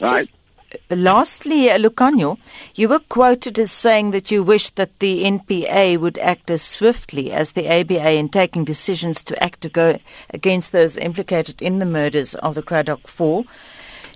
[0.00, 0.26] Right?
[0.26, 0.41] Just,
[0.90, 2.38] lastly, uh, Lucanio,
[2.74, 7.32] you were quoted as saying that you wish that the NPA would act as swiftly
[7.32, 9.98] as the ABA in taking decisions to act to go
[10.30, 13.44] against those implicated in the murders of the Craddock Four.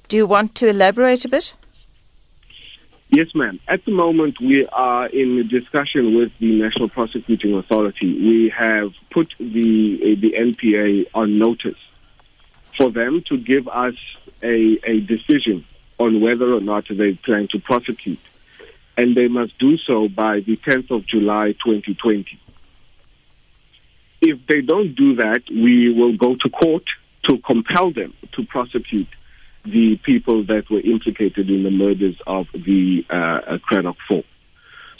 [0.08, 1.54] Do you want to elaborate a bit?
[3.08, 3.60] Yes, ma'am.
[3.68, 8.06] At the moment, we are in discussion with the National Prosecuting Authority.
[8.06, 11.78] We have put the the NPA on notice
[12.76, 13.94] for them to give us
[14.42, 15.64] a, a decision
[15.98, 18.18] on whether or not they plan to prosecute.
[18.96, 22.40] And they must do so by the 10th of July 2020.
[24.22, 26.84] If they don't do that, we will go to court
[27.24, 29.08] to compel them to prosecute
[29.64, 34.22] the people that were implicated in the murders of the uh, uh, Craddock Four.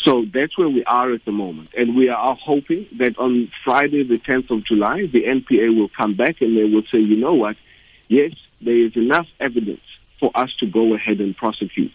[0.05, 1.71] So that's where we are at the moment.
[1.77, 6.15] And we are hoping that on Friday, the 10th of July, the NPA will come
[6.15, 7.57] back and they will say, you know what?
[8.09, 9.81] Yes, there is enough evidence
[10.21, 11.93] for us to go ahead and prosecute.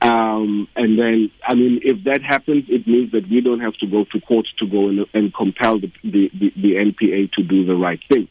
[0.00, 3.86] Um, and then, I mean, if that happens, it means that we don't have to
[3.86, 7.64] go to court to go and, and compel the, the, the, the NPA to do
[7.64, 8.28] the right thing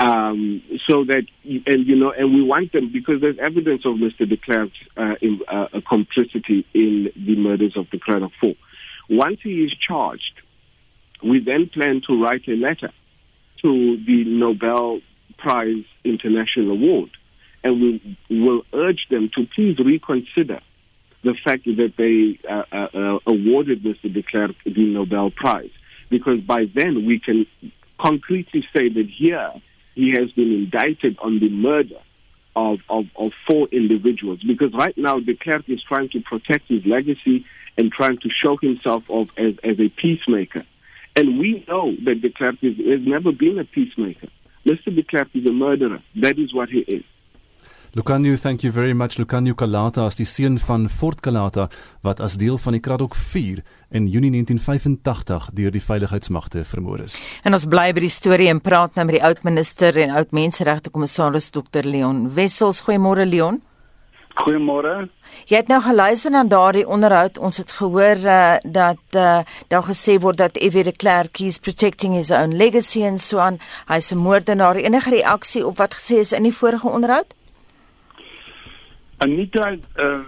[0.00, 4.28] um, so that and you know and we want them because there's evidence of Mr.
[4.28, 8.54] de Klerk's uh, in, uh, complicity in the murders of the Craddock Four.
[9.10, 10.40] Once he is charged,
[11.22, 12.90] we then plan to write a letter
[13.60, 15.00] to the Nobel
[15.36, 17.10] Prize International Award,
[17.62, 20.60] and we will urge them to please reconsider
[21.22, 24.12] the fact that they uh, uh, uh awarded Mr.
[24.12, 25.70] de Klerk the Nobel Prize,
[26.08, 27.46] because by then we can
[28.00, 29.52] concretely say that here
[29.94, 32.00] he has been indicted on the murder
[32.56, 34.40] of, of, of four individuals.
[34.46, 37.44] Because right now, de Klerk is trying to protect his legacy
[37.76, 40.64] and trying to show himself off as, as a peacemaker.
[41.16, 44.28] And we know that de Klerk is, has never been a peacemaker.
[44.66, 44.94] Mr.
[44.94, 46.02] de Klerk is a murderer.
[46.16, 47.04] That is what he is.
[47.92, 49.18] Lucanio, thank you very much.
[49.18, 51.64] Lucanio Kalata as die seun van Fort Kalata
[52.06, 57.16] wat as deel van die Kraddock 4 in Junie 1985 deur die veiligheidsmagte vermoor is.
[57.42, 60.30] En ons bly by die storie en praat nou met die oud minister en oud
[60.30, 62.84] menseregte kommissaris Dr Leon Wessels.
[62.86, 63.58] Goeiemôre Leon.
[64.38, 65.10] Goeiemôre.
[65.50, 67.42] Jy het nou geluister na daardie onderhoud.
[67.42, 72.14] Ons het gehoor uh, dat uh, daar gesê word dat Evie de Klerk is protecting
[72.14, 73.58] his own legacy en so aan.
[73.90, 74.78] Hy's 'n moordenaar.
[74.78, 77.34] Enige reaksie op wat gesê is in die vorige onderhoud?
[79.20, 80.20] Anita, uh,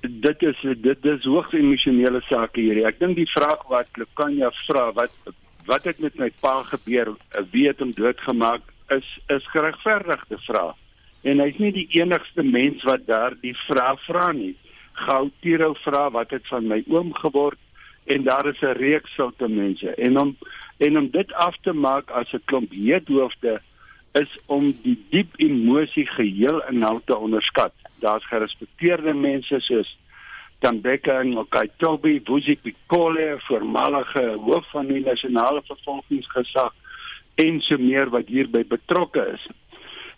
[0.00, 2.78] dit is dit is hoogs emosionele sake hier.
[2.86, 5.32] Ek dink die vraag wat Lekanja vra, wat
[5.66, 7.10] wat het met my pa gebeur?
[7.50, 8.62] Wie het hom doodgemaak?
[8.94, 10.78] Is is geregverdigde vraag
[11.26, 14.54] en hy's nie die enigste mens wat daardie vraag vra nie.
[15.02, 17.58] Gautiro vra wat het van my oom geword
[18.06, 20.36] en daar is 'n reeks sulke mense en om
[20.78, 23.60] en om dit af te maak as 'n klomp heethoofde
[24.18, 27.74] is om die diep emosie geheel in hou te onderskat.
[28.02, 29.90] Daar's gerespekteerde mense soos
[30.60, 36.74] Tambeka en Okaitobi, Buzi Pikole, voormalige hoof van die nasionale vervolgingsgesag
[37.40, 39.46] en so meer wat hierby betrokke is.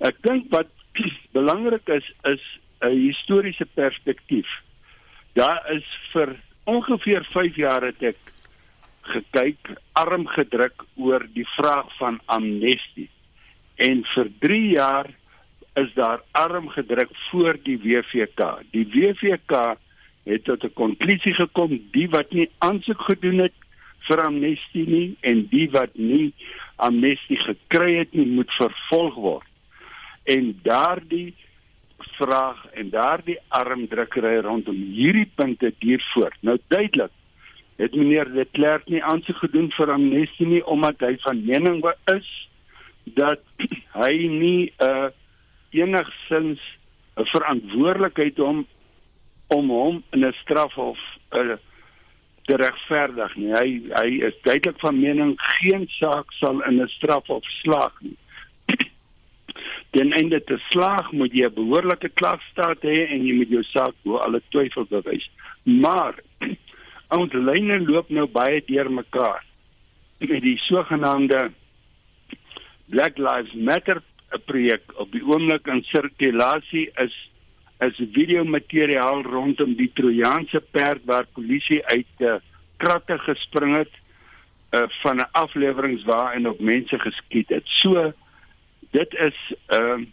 [0.02, 0.72] Ek dink wat
[1.36, 2.42] belangrik is is
[2.82, 4.48] 'n historiese perspektief.
[5.38, 8.18] Daar is vir ongeveer 5 jaar het ek
[9.02, 13.08] gekyk, arm gedruk oor die vraag van amnestie.
[13.82, 15.10] En vir 3 jaar
[15.80, 18.60] is daar arm gedruk voor die WVK.
[18.70, 19.76] Die WVK
[20.24, 23.56] het tot 'n konklusie gekom, die wat nie aansoek gedoen het
[24.08, 26.32] vir amnestie nie en die wat nie
[26.76, 29.48] amnestie gekry het nie, moet vervolg word
[30.24, 31.34] en daardie
[32.18, 36.36] vraag en daardie armdrukkery rondom hierdie punte duur voort.
[36.40, 37.10] Nou duidelik
[37.76, 41.82] het meneer De Klerk nie aansoek gedoen vir amnestie nie omdat hy van mening
[42.14, 42.28] is
[43.04, 43.40] dat
[43.92, 45.08] hy nie 'n uh,
[45.70, 46.60] enigsins
[47.16, 48.66] 'n verantwoordelikheid om
[49.46, 50.98] om hom in 'n strafhof
[51.32, 51.56] uh,
[52.42, 53.52] te regverdig nie.
[53.52, 53.68] Hy
[54.00, 58.16] hy is duidelik van mening geen saak sal in 'n strafhof slaag nie
[59.94, 63.94] ten einde te slaag moet jy 'n behoorlike klagstaat hê en jy moet jou saak
[64.02, 65.30] bo alle twyfel bewys.
[65.64, 66.14] Maar
[67.20, 69.44] ons lyne loop nou baie deurmekaar
[70.18, 71.50] met die sogenaamde
[72.92, 74.02] Black Lives Matter
[74.44, 77.14] projek op die oomblik in sirkulasie is
[77.82, 82.36] is video materiaal rondom die Trojaanse perd waar polisie uit uh,
[82.78, 83.94] kratte gespring het
[84.76, 87.64] uh, van 'n afleweringswa en op mense geskiet het.
[87.82, 88.12] So
[88.90, 90.06] dit is ehm uh,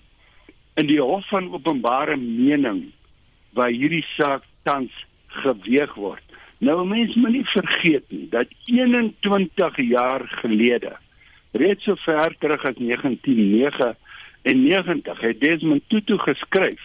[0.80, 2.92] in die hof van openbare mening
[3.52, 6.24] waar hierdie saak tans geweeg word.
[6.58, 10.96] Nou mense moet nie vergeet nie dat 21 jaar gelede,
[11.52, 16.82] reeds so ver terug as 1999, het Desmond Tutu geskryf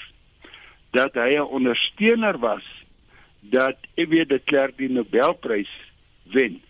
[0.90, 2.64] dat hy 'n ondersteuner was
[3.40, 4.26] dat F.W.
[4.26, 5.70] de Klerk die Nobelprys
[6.22, 6.62] wen.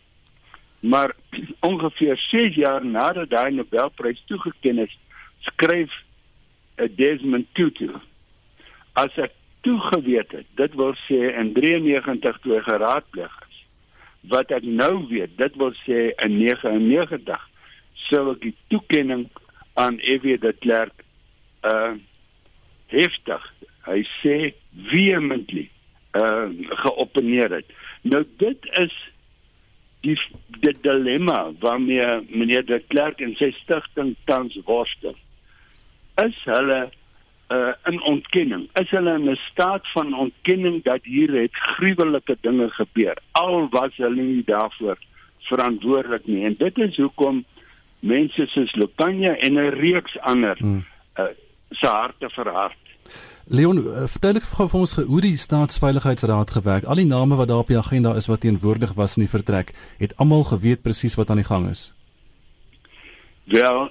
[0.81, 1.15] Maar
[1.71, 4.99] ongeveer 6 jaar nadat hy die Nobelprys toegekend is,
[5.41, 5.93] skryf
[6.77, 7.91] 'n Desmond Tutu
[8.93, 9.33] as ek
[9.67, 13.61] toegeweet het dit wil sê in 93 toe geraadpleeg is
[14.35, 17.49] wat ek nou weet dit wil sê in 99
[18.09, 19.29] sou ek die toekenning
[19.81, 21.05] aan Evie de Klerk
[21.65, 21.95] uh
[22.93, 23.47] heftig
[23.89, 24.37] hy sê
[24.93, 25.69] vehemently
[26.19, 26.47] uh
[26.85, 28.95] geopeneer het nou dit is
[30.05, 30.19] die
[30.61, 35.17] die dilemma waarmee meneer de Klerk en sy stigting tans worstel
[36.23, 36.85] is hulle
[37.55, 38.69] uh, in ontkenning.
[38.81, 43.17] Is hulle in 'n staat van ontkenning dat hier het gruwelike dinge gebeur.
[43.33, 44.99] Al was hulle nie daarvoor
[45.39, 46.45] verantwoordelik nie.
[46.45, 47.45] En dit is hoekom
[48.05, 50.85] mense soos Lopanya en 'n reeks ander hmm.
[51.19, 51.25] uh,
[51.71, 52.77] se harte verhard.
[53.47, 56.85] Leon, uh, vertel ek vir ons hoe die staatsveiligheidsraad gewerk.
[56.85, 59.75] Al die name wat daar op die agenda is wat teenwoordig was in die vertrek,
[59.99, 61.93] het almal geweet presies wat aan die gang is.
[63.45, 63.91] Wel,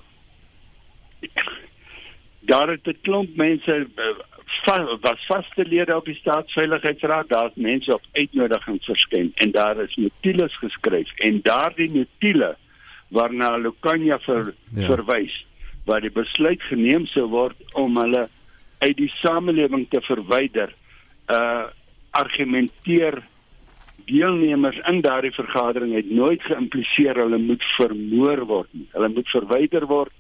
[2.40, 8.02] daar het 'n klomp mense uh, was vaste lede op die staatsveiligheidsraad daar's mense op
[8.12, 12.56] uitnodiging verskyn en daar is notules geskryf en daardie notule
[13.14, 14.88] waarna Lukanya ver, ja.
[14.88, 15.36] verwys
[15.88, 18.28] waar die besluit geneem sou word om hulle
[18.84, 20.76] uit die samelewing te verwyder
[21.34, 21.70] uh
[22.14, 23.16] argumenteer
[24.06, 29.88] deelnemers in daardie vergadering het nooit geïmpliseer hulle moet vermoor word nie hulle moet verwyder
[29.90, 30.14] word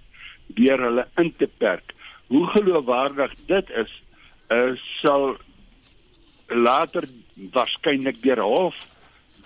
[0.57, 1.93] deur hulle in te perk
[2.33, 3.91] hoe geloofwaardig dit is,
[4.49, 5.35] uh, sal
[6.47, 7.05] later
[7.53, 8.79] waarskynlik deur hof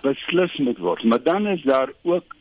[0.02, 1.04] beslis moet word.
[1.04, 2.36] Maar dan is daar ook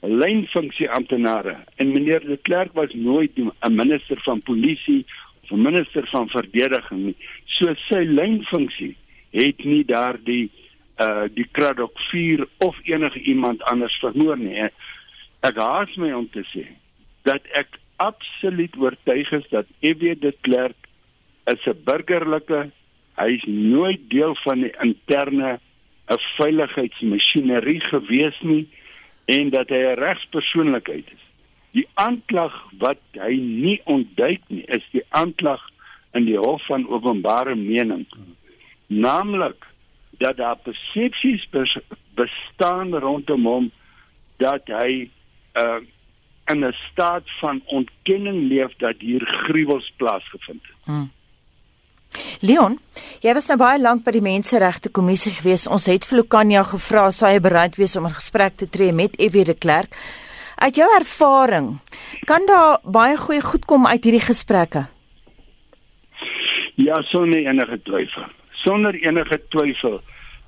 [0.00, 5.04] lynfunksie amptenare en meneer de Klerk was nooit 'n minister van polisie
[5.42, 7.16] of 'n minister van verdediging nie.
[7.44, 8.96] So sy lynfunksie
[9.30, 10.50] het nie daardie
[10.98, 14.68] uh die Kraddock 4 of enige iemand anders vermoor nie.
[15.40, 16.66] Ek haas my om te sê
[17.22, 20.88] dat ek absoluut oortuig is dat EW de Klerk
[21.46, 22.70] is 'n burgerlike
[23.20, 25.58] hy is nooit deel van die interne
[26.08, 28.68] 'n veiligheidsmasjinerie gewees nie
[29.36, 31.24] en dat hy 'n regspersoonlikheid is.
[31.70, 35.62] Die aanklag wat hy nie ontduik nie, is die aanklag
[36.12, 38.06] in die hof van openbare mening.
[38.86, 39.66] Naamlik
[40.18, 41.48] dat daar persepsies
[42.14, 43.70] bestaan rondom hom
[44.36, 45.08] dat hy
[45.54, 45.80] uh
[46.50, 50.84] in 'n staat van ontkenning leef dat hier gruwels plaasgevind het.
[50.84, 51.10] Hmm.
[52.40, 52.78] Leon,
[53.22, 55.68] jy was nou baie lank by die Menseregte Kommissie gewees.
[55.68, 59.18] Ons het vir Lukanya gevra of hy bereid wees om 'n gesprek te tree met
[59.18, 59.94] Evie de Klerk.
[60.56, 61.78] Uit jou ervaring,
[62.26, 64.88] kan daar baie goeie goed kom uit hierdie gesprekke?
[66.74, 68.24] Ja, sonder enige twyfel.
[68.52, 70.00] Sonder enige twyfel.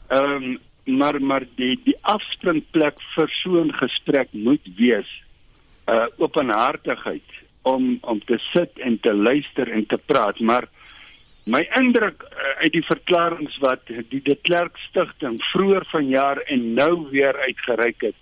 [0.08, 5.10] Ehm um, maar maar die die afspringplek vir so 'n gesprek moet wees
[5.88, 7.28] uh openhartigheid
[7.62, 10.68] om om te sit en te luister en te praat, maar
[11.44, 17.08] My indruk uh, uit die verklaringe wat die De Klerk Stichting vroeër vanjaar en nou
[17.10, 18.18] weer uitgereik het,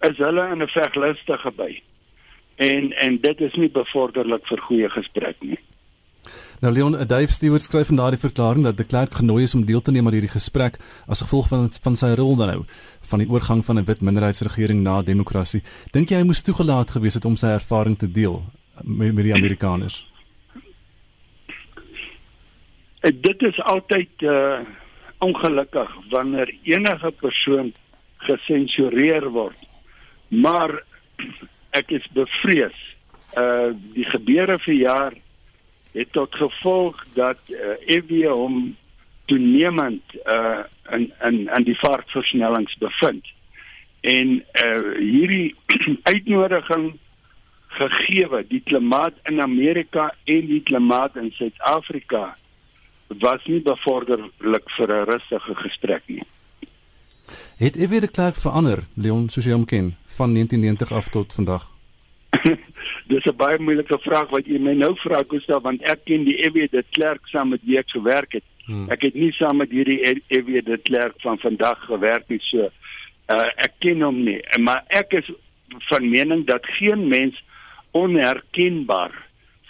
[0.00, 1.82] is hulle in 'n veglustige by.
[2.56, 5.58] En en dit is nie bevorderlik vir goeie gesprek nie.
[6.60, 9.64] Nou Leon, eh, Dave Stewart skryf in daardie verklaring dat De Klerk genooi is om
[9.64, 12.64] deel te neem aan hierdie gesprek as gevolg van van sy rol dan nou
[13.00, 15.62] van die oorgang van 'n wit minderheidsregering na demokrasie.
[15.92, 18.42] Dink jy hy moes toegelaat gewees het om sy ervaring te deel
[18.84, 20.09] met, met die Amerikaners?
[23.00, 24.58] En dit is altyd uh
[25.20, 27.72] ongelukkig wanneer enige persoon
[28.16, 29.56] gesensureer word.
[30.28, 30.82] Maar
[31.76, 32.78] ek is bevrees.
[33.36, 35.16] Uh die gebeure vir jaar
[35.92, 38.56] het tot gevolg dat uh, EW hom
[39.28, 43.28] toenemend uh in in in die vaartversnellings bevind.
[44.00, 45.54] En uh hierdie
[46.12, 46.92] uitnodiging
[47.76, 52.36] gegeewe die klimaat in Amerika en die klimaat in Suid-Afrika
[53.18, 56.22] was nie bevorderlik vir 'n rustige gesprek nie.
[57.56, 61.66] Het Evie de Klerk verander, Leon, soos jy hom ken, van 1990 af tot vandag?
[63.10, 66.38] Dis 'n baie moeilike vraag wat jy my nou vra, Gustav, want ek ken die
[66.46, 68.44] Evie de Klerk saam met wie ek gewerk het.
[68.64, 68.88] Hmm.
[68.90, 72.70] Ek het nie saam met hierdie Evie de Klerk van vandag gewerk nie, so
[73.30, 75.30] uh, ek ken hom nie, maar ek is
[75.88, 77.42] van mening dat geen mens
[77.90, 79.14] onherkenbaar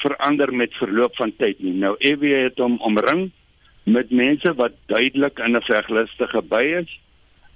[0.03, 1.76] verander met verloop van tyd nie.
[1.76, 3.30] Nou EW het hom omring
[3.84, 6.90] met mense wat duidelik in 'n veglustige by is.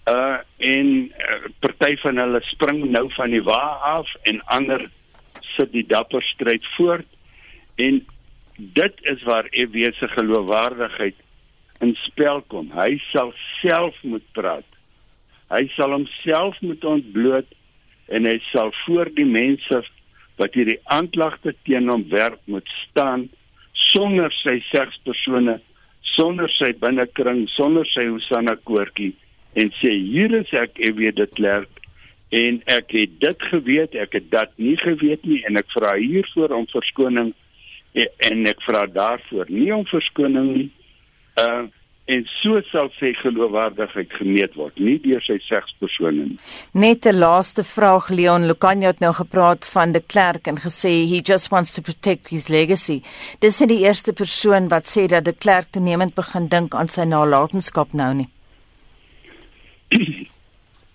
[0.08, 4.90] Uh en uh, party van hulle spring nou van die wa af en ander
[5.56, 7.06] sit die dapper stryd voort
[7.74, 8.04] en
[8.56, 11.14] dit is waar EW se geloofwaardigheid
[11.80, 12.70] in spel kom.
[12.72, 14.66] Hy sal self moet praat.
[15.50, 17.50] Hy sal homself moet ontbloot
[18.06, 19.82] en hy sal voor die mense
[20.40, 23.28] wat hierdie aanklagte teen hom werp moet staan
[23.92, 25.60] sonder sy sekspersone,
[26.14, 29.14] sonder sy binnekring, sonder sy Hosanna koortjie
[29.54, 31.80] en sê hier is ek en weet dit klerk
[32.34, 36.54] en ek het dit geweet, ek het dit nie geweet nie en ek vra hiervoor
[36.56, 37.30] om verskoning
[37.94, 40.68] en ek vra daarvoor nie om verskoning nie.
[41.38, 41.70] Uh
[42.04, 46.38] en so sal sy geloofwaardigheid gemeet word nie deur sy sekspersone nie.
[46.76, 48.46] Net 'n laaste vraag Leon.
[48.46, 52.48] Lucanio het nou gepraat van de Klerk en gesê he just wants to protect his
[52.48, 53.02] legacy.
[53.40, 57.04] Dis nie die eerste persoon wat sê dat de Klerk toenemend begin dink aan sy
[57.04, 58.28] nalatenskap nou nie.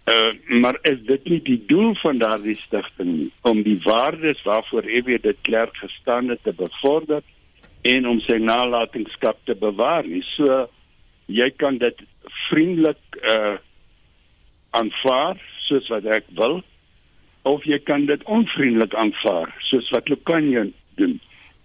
[0.10, 3.32] Uh, maar is dit nie die doel van daardie stigting nie?
[3.42, 7.22] Om die waardes waarvoor EW de Klerk gestaan het te bevorder
[7.82, 10.24] en om sy nalatenskap te bewaar nie.
[10.34, 10.66] So
[11.30, 12.06] jy kan dit
[12.50, 13.58] vriendelik uh
[14.78, 16.60] aanvaar soos wat ek wil
[17.50, 20.68] of jy kan dit onvriendelik aanvaar soos wat Lucanio
[21.02, 21.16] doen.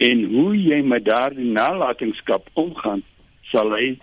[0.00, 3.02] En hoe jy met daardie nalatenskap omgaan
[3.52, 3.98] sal hy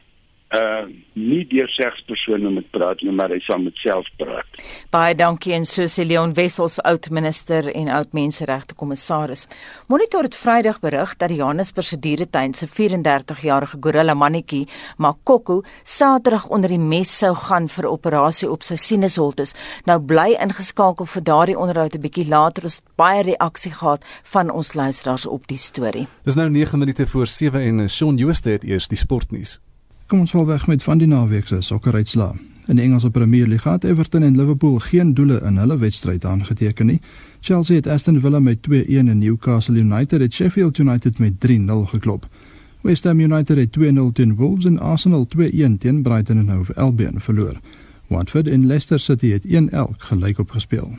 [0.51, 4.59] uh nie deur sekspersone met praat nie maar hy sal met self praat.
[4.91, 9.45] Baie dankie en Susie Leon Wessels oud minister en oud menseregte kommissaris.
[9.91, 16.47] Monitor het Vrydag berig dat die Johannesburg se dieretuin se 34-jarige gorilla mannetjie Makoko Saterdag
[16.47, 19.55] onder die mes sou gaan vir operasie op sy sinusholtes.
[19.85, 24.73] Nou bly ingeskakel vir daardie onderhoud 'n bietjie later ons baie reaksie gehad van ons
[24.73, 26.07] luisteraars op die storie.
[26.23, 29.59] Dis nou 9 minute voor 7 en Shaun Jooste het eers die sportnuus.
[30.11, 32.33] Kom ons val weg met van die naweek se sokkeruitslaa.
[32.67, 36.85] In die Engelse Premier League het Everton en Liverpool geen doele in hulle wedstryd aangeteken
[36.85, 36.97] nie.
[37.39, 42.27] Chelsea het Aston Villa met 2-1 en Newcastle United het Sheffield United met 3-0 geklop.
[42.81, 47.21] West Ham United het 2-0 teen Wolves en Arsenal 2-1 teen Brighton and Hove Albion
[47.21, 47.59] verloor.
[48.07, 49.47] Watford en Leicester City het 1-1
[49.97, 50.95] gelyk opgespeel.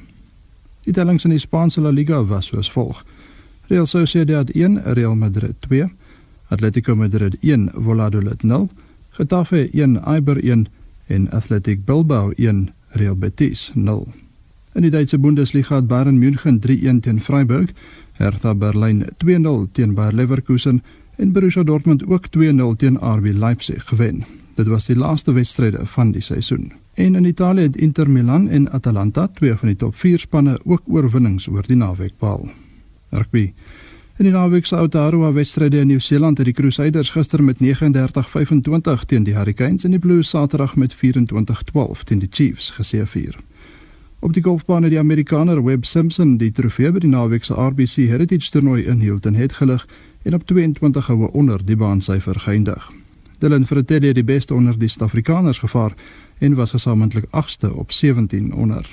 [0.85, 3.05] Die tellings in die Spaanse La Liga was soos volg:
[3.69, 5.91] Real Sociedad 1, Real Madrid 2,
[6.49, 8.71] Atletico Madrid 1, Valladolid 0,
[9.13, 10.69] Getafe 1, Eibar 1
[11.07, 14.07] en Athletic Bilbao 1, Real Betis 0.
[14.73, 17.75] In die Duitse Bundesliga het Bayern München 3-1 teen Freiburg,
[18.13, 20.81] Hertha Berlin 2-0 teen Bayer Leverkusen
[21.17, 24.25] en Borussia Dortmund ook 2-0 teen RB Leipzig gewen.
[24.55, 26.73] Dit was die laaste wedstryde van die seisoen.
[26.95, 30.83] En in Italië het Inter Milan en Atalanta, twee van die top 4 spanne, ook
[30.89, 32.49] oorwinnings oor die naweek behaal.
[33.11, 33.53] Rugby.
[34.21, 39.25] In die naweek se Aotearoa wedstryde in Nieu-Seeland het die Crusaders gister met 39-25 teen
[39.25, 40.99] die Hurricanes en die Blues Saterdag met 24-12
[42.05, 43.39] teen die Chiefs geseëvier.
[44.21, 48.05] Op die golfbaan het die Amerikaner Webb Simpson die trofee by die naweek se RBC
[48.11, 49.87] Heritage Toernooi in Hilton Head gelig
[50.23, 52.91] en op 22 houe onder die baansyfer geëindig.
[53.39, 55.97] Dylan Fratelli het die beste onder die Suid-Afrikaners gevaar
[56.39, 58.87] en was gesamentlik 8ste op 17 onder.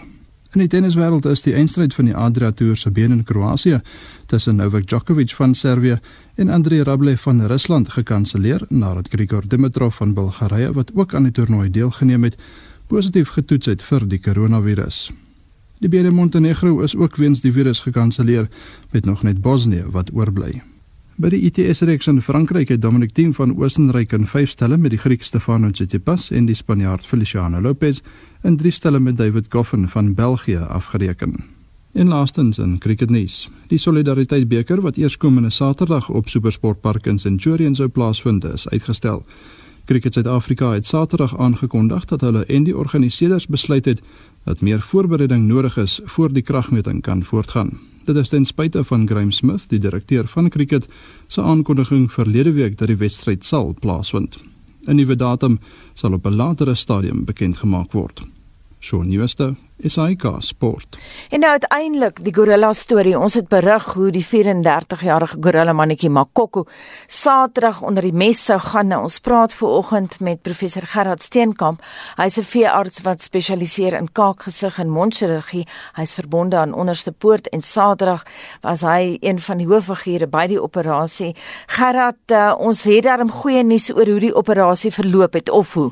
[0.50, 3.78] In die tenniswêreld is die eindstryd van die Adria Tour se been in Kroasie
[4.32, 6.00] tussen Novak Djokovic van Servië
[6.42, 11.32] en Andrei Rublev van Rusland gekanselleer nadat Grigor Dimitrov van Bulgarië wat ook aan die
[11.32, 12.38] toernooi deelgeneem het,
[12.88, 15.12] positief getoets het vir die koronavirus.
[15.80, 18.50] Die been in Montenegro is ook weens die virus gekanselleer
[18.90, 20.64] met nog net Bosnië wat oorbly.
[21.20, 25.00] By die ITS-reeks in Frankryk het Dominic Thiem van Oostenryk in 5 stelle met die
[25.00, 28.02] Griek Stefano Tsitsipas en die Spanjaard Feliciano Lopez
[28.42, 31.34] in 3 stelle met David Goffin van België afgereken.
[31.92, 33.50] En laastens in cricketnuus.
[33.68, 39.26] Die Solidariteit beker wat eers komende Saterdag op Supersportpark in Centurion sou plaasvind is uitgestel.
[39.86, 44.02] Cricket Suid-Afrika het Saterdag aangekondig dat hulle en die organiseerders besluit het
[44.44, 47.80] dat meer voorbereiding nodig is voor die kragmeting kan voortgaan.
[48.04, 50.88] Dit is ten spyte van Graeme Smith, die direkteur van cricket,
[51.28, 54.40] se aankondiging verlede week dat die wedstryd sal plaasvind.
[54.86, 55.60] 'n Nuwe datum
[56.00, 58.22] sal op 'n latere stadium bekend gemaak word.
[58.80, 60.98] Shaun Nieuwste SAK Sport.
[61.30, 63.18] En nou uiteindelik die gorilla storie.
[63.20, 66.66] Ons het berig hoe die 34-jarige gorilla mannetjie Makoko
[67.08, 68.88] Saterdag onder die mes sou gaan.
[68.92, 71.84] Nou, ons praat ver oggend met professor Gerard Steenkamp.
[72.16, 75.68] Hy's 'n veearts wat spesialiseer in kaakgesig en mondchirurgie.
[75.96, 78.24] Hy's verbonde aan Onderste Poort en Saterdag
[78.62, 81.36] was hy een van die hooffigure by die operasie.
[81.68, 85.92] Gerard, uh, ons het darm goeie nuus oor hoe die operasie verloop het of hoe?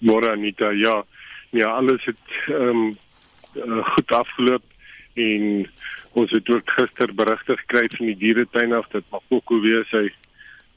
[0.00, 1.04] Môre Anita, ja
[1.50, 2.98] ja, alles het ehm um,
[3.54, 4.62] uh, goed afgeloop
[5.14, 5.70] en
[6.12, 10.08] ons het ook gister berigte gekry van die dieretuin af dat Makoko weer sy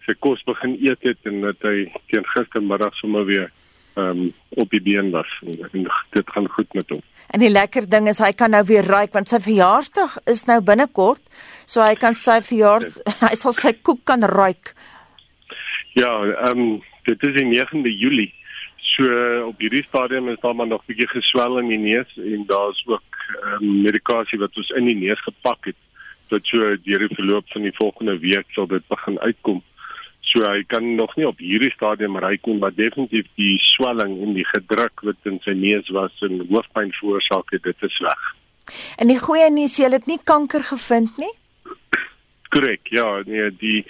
[0.05, 3.51] sy kos begin eet het en dat hy teen gistermiddag sommer weer
[3.93, 7.01] ehm um, op die been was en, en dit gaan goed met hom.
[7.33, 10.59] En die lekker ding is hy kan nou weer ruik want sy verjaarsdag is nou
[10.65, 11.21] binnekort.
[11.65, 14.73] So hy kan sy verjaars hy sal sy koek kan ruik.
[15.93, 16.13] Ja,
[16.49, 18.31] ehm um, dit is die 9de Julie.
[18.93, 19.05] So
[19.47, 22.83] op hierdie stadium is daar maar nog 'n bietjie geswel in die neus en daar's
[22.85, 23.09] ook
[23.43, 25.79] um, medikasie wat ons in die neus gepak het.
[26.27, 29.63] Dit so deur die verloop van die volgende week sal dit begin uitkom.
[30.21, 34.33] So hy kan nog nie op hierdie stadium reik nie, maar definitief die swelling en
[34.33, 38.21] die gedruk wat in sy neus was en hoofpyn veroorsaak het, dit is weg.
[38.97, 41.33] En die goeie nuus, jy het nie kanker gevind nie?
[42.49, 43.85] Korrek, ja, nee, die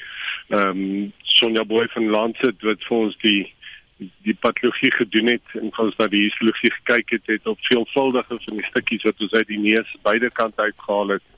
[0.48, 3.54] ehm um, Sonja Boy van Lancet wat vir ons die
[3.98, 8.62] die patologie gedoen het en ons na die histologie gekyk het het op veelvuldige van
[8.62, 11.30] die stukkies wat ons uit die neus beide kante uitgehaal het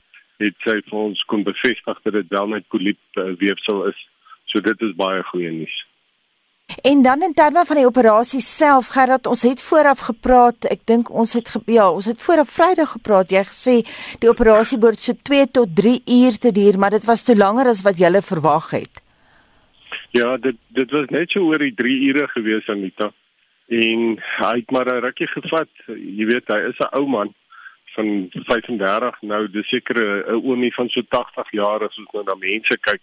[0.42, 4.00] het sy vir ons kon bevestig dat dit wel net poliep uh, weefsel is
[4.52, 5.84] so dit is baie goeie nuus
[6.82, 10.66] En dan in terme van die operasie self, Gerard, ons het vooraf gepraat.
[10.66, 13.30] Ek dink ons het ja, ons het vooraf Vrydag gepraat.
[13.30, 13.76] Jy gesê
[14.18, 17.70] die operasie behoort so 2 tot 3 uur te duur, maar dit was te langer
[17.70, 19.05] as wat jy verwag het.
[20.16, 23.10] Ja, dit dit was net so oor die 3 ure gewees Anita.
[23.68, 24.04] En
[24.38, 25.68] hy het maar 'n rukkie gevat.
[25.86, 27.34] Jy weet, hy is 'n ou man
[27.94, 32.34] van 35 nou, dis seker 'n oomie van so 80 jaar as ons nou na
[32.34, 33.02] mense kyk.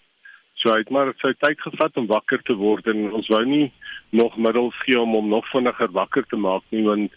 [0.53, 3.71] So hy het maar sy tyd gevat om wakker te word en ons wou nie
[4.09, 7.11] nog middels gee om hom nog vinniger wakker te maak nie want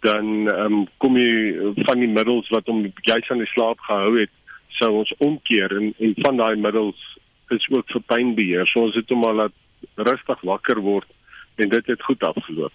[0.00, 4.30] dan um, kom jy van die middels wat hom juis aan die slaap gehou het
[4.68, 7.18] sou ons omkeer en en van daai middels
[7.50, 8.66] is ook vir pynbeheer.
[8.66, 9.56] So ons het hom al laat
[9.96, 11.08] rustig wakker word
[11.56, 12.72] en dit het goed afgeloop.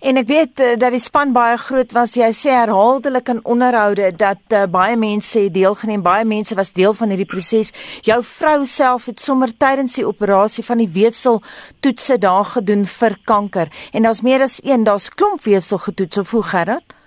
[0.00, 2.14] En ek weet uh, dat die span baie groot was.
[2.18, 7.12] Jy sê herhaaldelik in onderhoude dat uh, baie mense deelgeneem, baie mense was deel van
[7.12, 7.72] hierdie proses.
[8.04, 11.40] Jou vrou self het sommer tydens die operasie van die weefsel
[11.80, 13.72] toetse daar gedoen vir kanker.
[13.92, 16.98] En daar's meer as een, daar's klomp weefsel getoets of hoe dit?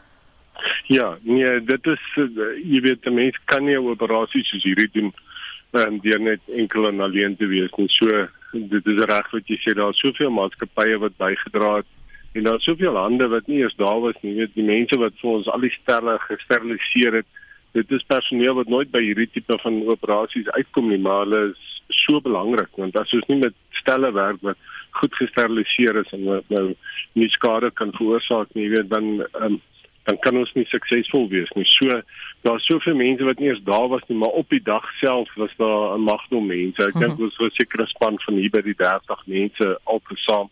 [0.87, 2.27] Ja, nee, dit is uh,
[2.63, 5.13] jy weet 'n mens kan nie 'n operasie soos hierdie doen
[5.73, 7.89] en deur net enkel en alleen te wees nie.
[7.97, 11.91] So dit is reg wat jy sê daar's soveel maatskappye wat bygedra het
[12.35, 14.33] en daar's soveel hande wat nie eers daar was nie.
[14.33, 17.27] Jy weet die mense wat vir ons al die stelle gesteriliseer het.
[17.75, 21.63] Dit is personeel wat nooit by hierdie tipe van operasies uitkom nie, maar hulle is
[22.05, 24.57] so belangrik want as ons nie met stelle werk wat
[24.99, 26.65] goed gesteriliseer is en nou
[27.19, 29.09] nie skade kan veroorsaak nie, jy weet dan
[29.43, 29.59] um,
[30.05, 31.65] dan kan ons nie suksesvol wees nie.
[31.65, 32.01] So
[32.45, 35.53] daar's soveel mense wat nie eens daar was nie, maar op die dag self was
[35.57, 36.87] daar 'n magdom mense.
[36.87, 40.49] Ek dink ons was seker 'n span van hier by die 30 mense altesaam.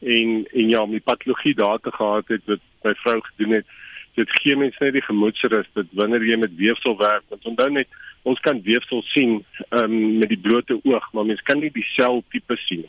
[0.00, 3.66] En en ja, my patologie daar te gehad het wat my vrou gedoen het.
[4.14, 7.88] Dit gee mense net die gemoedsrus dat wanneer jy met weefsel werk, want onthou net
[8.22, 12.56] ons kan weefsel sien um, met die blote oog, maar mens kan nie die seltipe
[12.56, 12.84] sien.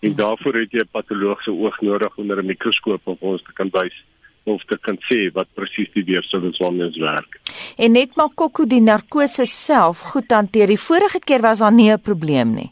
[0.00, 3.68] En daarvoor het jy 'n patologiese oog nodig onder 'n mikroskoop om ons te kan
[3.72, 4.04] wys
[4.48, 7.38] of te kan sê wat presies die weefsel is waarmee ons werk.
[7.76, 10.66] En net maar Kokko die narkose self goed hanteer.
[10.66, 12.70] Die vorige keer was daar nie 'n probleem nie.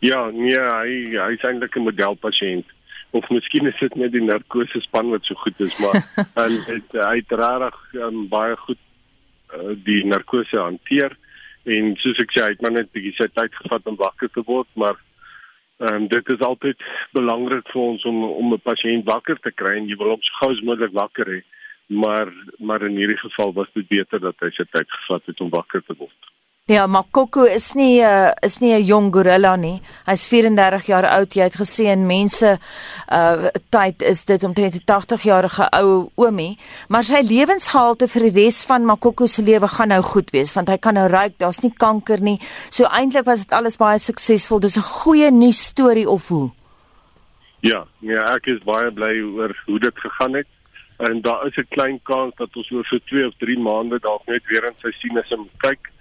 [0.00, 2.66] Ja, nee, hy hy is eintlik 'n modelpasiënt.
[3.10, 6.02] Of miskien is dit net die narkose span wat so goed is, maar
[6.44, 8.78] en het, hy het regtig um, baie goed
[9.54, 11.16] uh, die narkose hanteer
[11.64, 14.42] en soos ek sê, hy het maar net bietjie sy tyd gevat om wakker te
[14.44, 14.98] word, maar
[15.84, 19.76] Ehm um, dit is altyd belangrik vir ons om om 'n pasiënt wakker te kry
[19.76, 21.40] en jy wil hom so gou as moontlik wakker hê.
[21.86, 25.50] Maar maar in hierdie geval was dit beter dat hy sy tyd gevat het om
[25.50, 26.33] wakker te word.
[26.66, 29.82] Ja, maar Coco is nie 'n uh, is nie 'n jong gorilla nie.
[30.06, 31.34] Hy's 34 jaar oud.
[31.34, 32.58] Jy het gesê in mense
[33.12, 36.58] uh tyd is dit omtrent 'n 80 jarige ou oomie,
[36.88, 40.68] maar sy lewensgehalte vir die res van Makoko se lewe gaan nou goed wees want
[40.68, 42.40] hy kan nou ruik, daar's nie kanker nie.
[42.70, 44.60] So eintlik was dit alles baie suksesvol.
[44.60, 46.50] Dis 'n goeie nuus storie of hoe?
[47.60, 50.46] Ja, ja, ek is baie bly oor hoe dit gegaan het.
[50.96, 54.26] En daar is 'n klein kans dat ons oor so 2 of 3 maande dalk
[54.26, 55.92] net weer in sy sinus kyk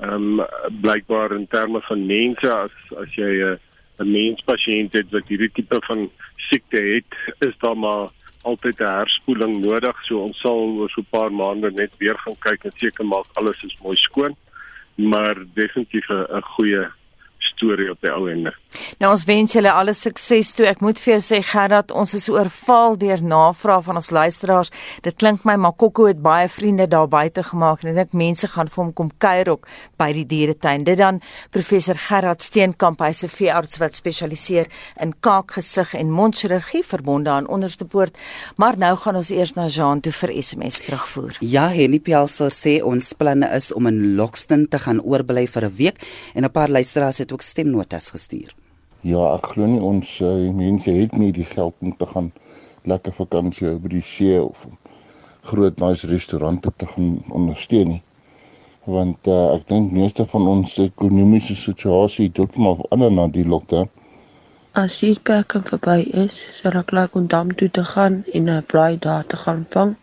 [0.00, 0.46] ehm um,
[0.80, 3.56] blykbaar in terme van mense as as jy 'n uh,
[4.00, 6.10] 'n menspasiënt het wat hierdie tipe van
[6.48, 7.12] siekte het,
[7.48, 8.08] is daar maar
[8.42, 9.96] altyd 'n herspoeling nodig.
[10.04, 13.26] So ons sal oor so 'n paar maande net weer gaan kyk en seker maak
[13.32, 14.36] alles is mooi skoon.
[14.94, 16.88] Maar definitief 'n goeie
[17.60, 18.52] storie op die ou ende.
[19.00, 20.66] Nou ons wens julle alle sukses toe.
[20.70, 24.72] Ek moet vir jou sê Gerard, ons is oorval deur navrae van ons luisteraars.
[25.04, 28.70] Dit klink my Makoko het baie vriende daar buite gemaak en ek dink mense gaan
[28.70, 29.68] vir hom kom kuier ook
[30.00, 30.86] by die dieretuin.
[30.88, 31.20] Dit dan
[31.54, 34.66] professor Gerard Steenkamp, hy's 'n veearts wat spesialiseer
[35.00, 38.16] in kaakgesig en mondchirurgie verbonde aan Onderstepoort.
[38.56, 41.36] Maar nou gaan ons eers na Jean toe vir SMS terugvoer.
[41.40, 45.76] Ja, Henny Pialser sê ons planne is om in Lockston te gaan oorbly vir 'n
[45.76, 45.98] week
[46.34, 48.54] en 'n paar luisteraars het ook stemnotas gestuur.
[49.02, 52.32] Ja, ek glo nie ons uh, mense het nie die geld om te gaan
[52.90, 54.66] lekker vakansie by die see of
[55.48, 58.02] groot nice restaurante te gaan ondersteun nie.
[58.88, 63.46] Want uh, ek dink meeste van ons ekonomiese situasie het ook maar verander na die
[63.48, 63.88] lockdown.
[64.72, 68.66] As die perke verby is, sal ek laat om dam toe te gaan en 'n
[68.72, 69.96] braai daar te gaan vang.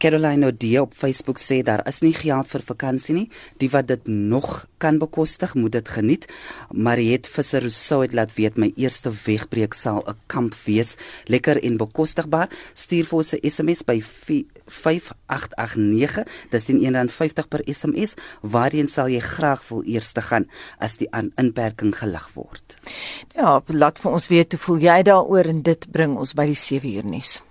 [0.00, 3.28] Caroline Odie op Facebook sê daar is nie geld vir vakansie nie.
[3.60, 6.24] Die wat dit nog kan bekostig, moet dit geniet.
[6.72, 10.96] Mariet Visser sou dit laat weet my eerste wegbreek sal 'n kamp wees,
[11.28, 12.48] lekker en bekostigbaar.
[12.72, 16.24] Stuur vir ons 'n SMS by 5889.
[16.50, 18.14] Dis teen R1.50 per SMS.
[18.40, 20.48] Waarheen sal jy graag wil eers te gaan
[20.78, 22.76] as die inperking gelig word?
[23.36, 26.56] Ja, laat vir ons weet hoe voel jy daaroor en dit bring ons by die
[26.56, 27.42] 7 uur nuus.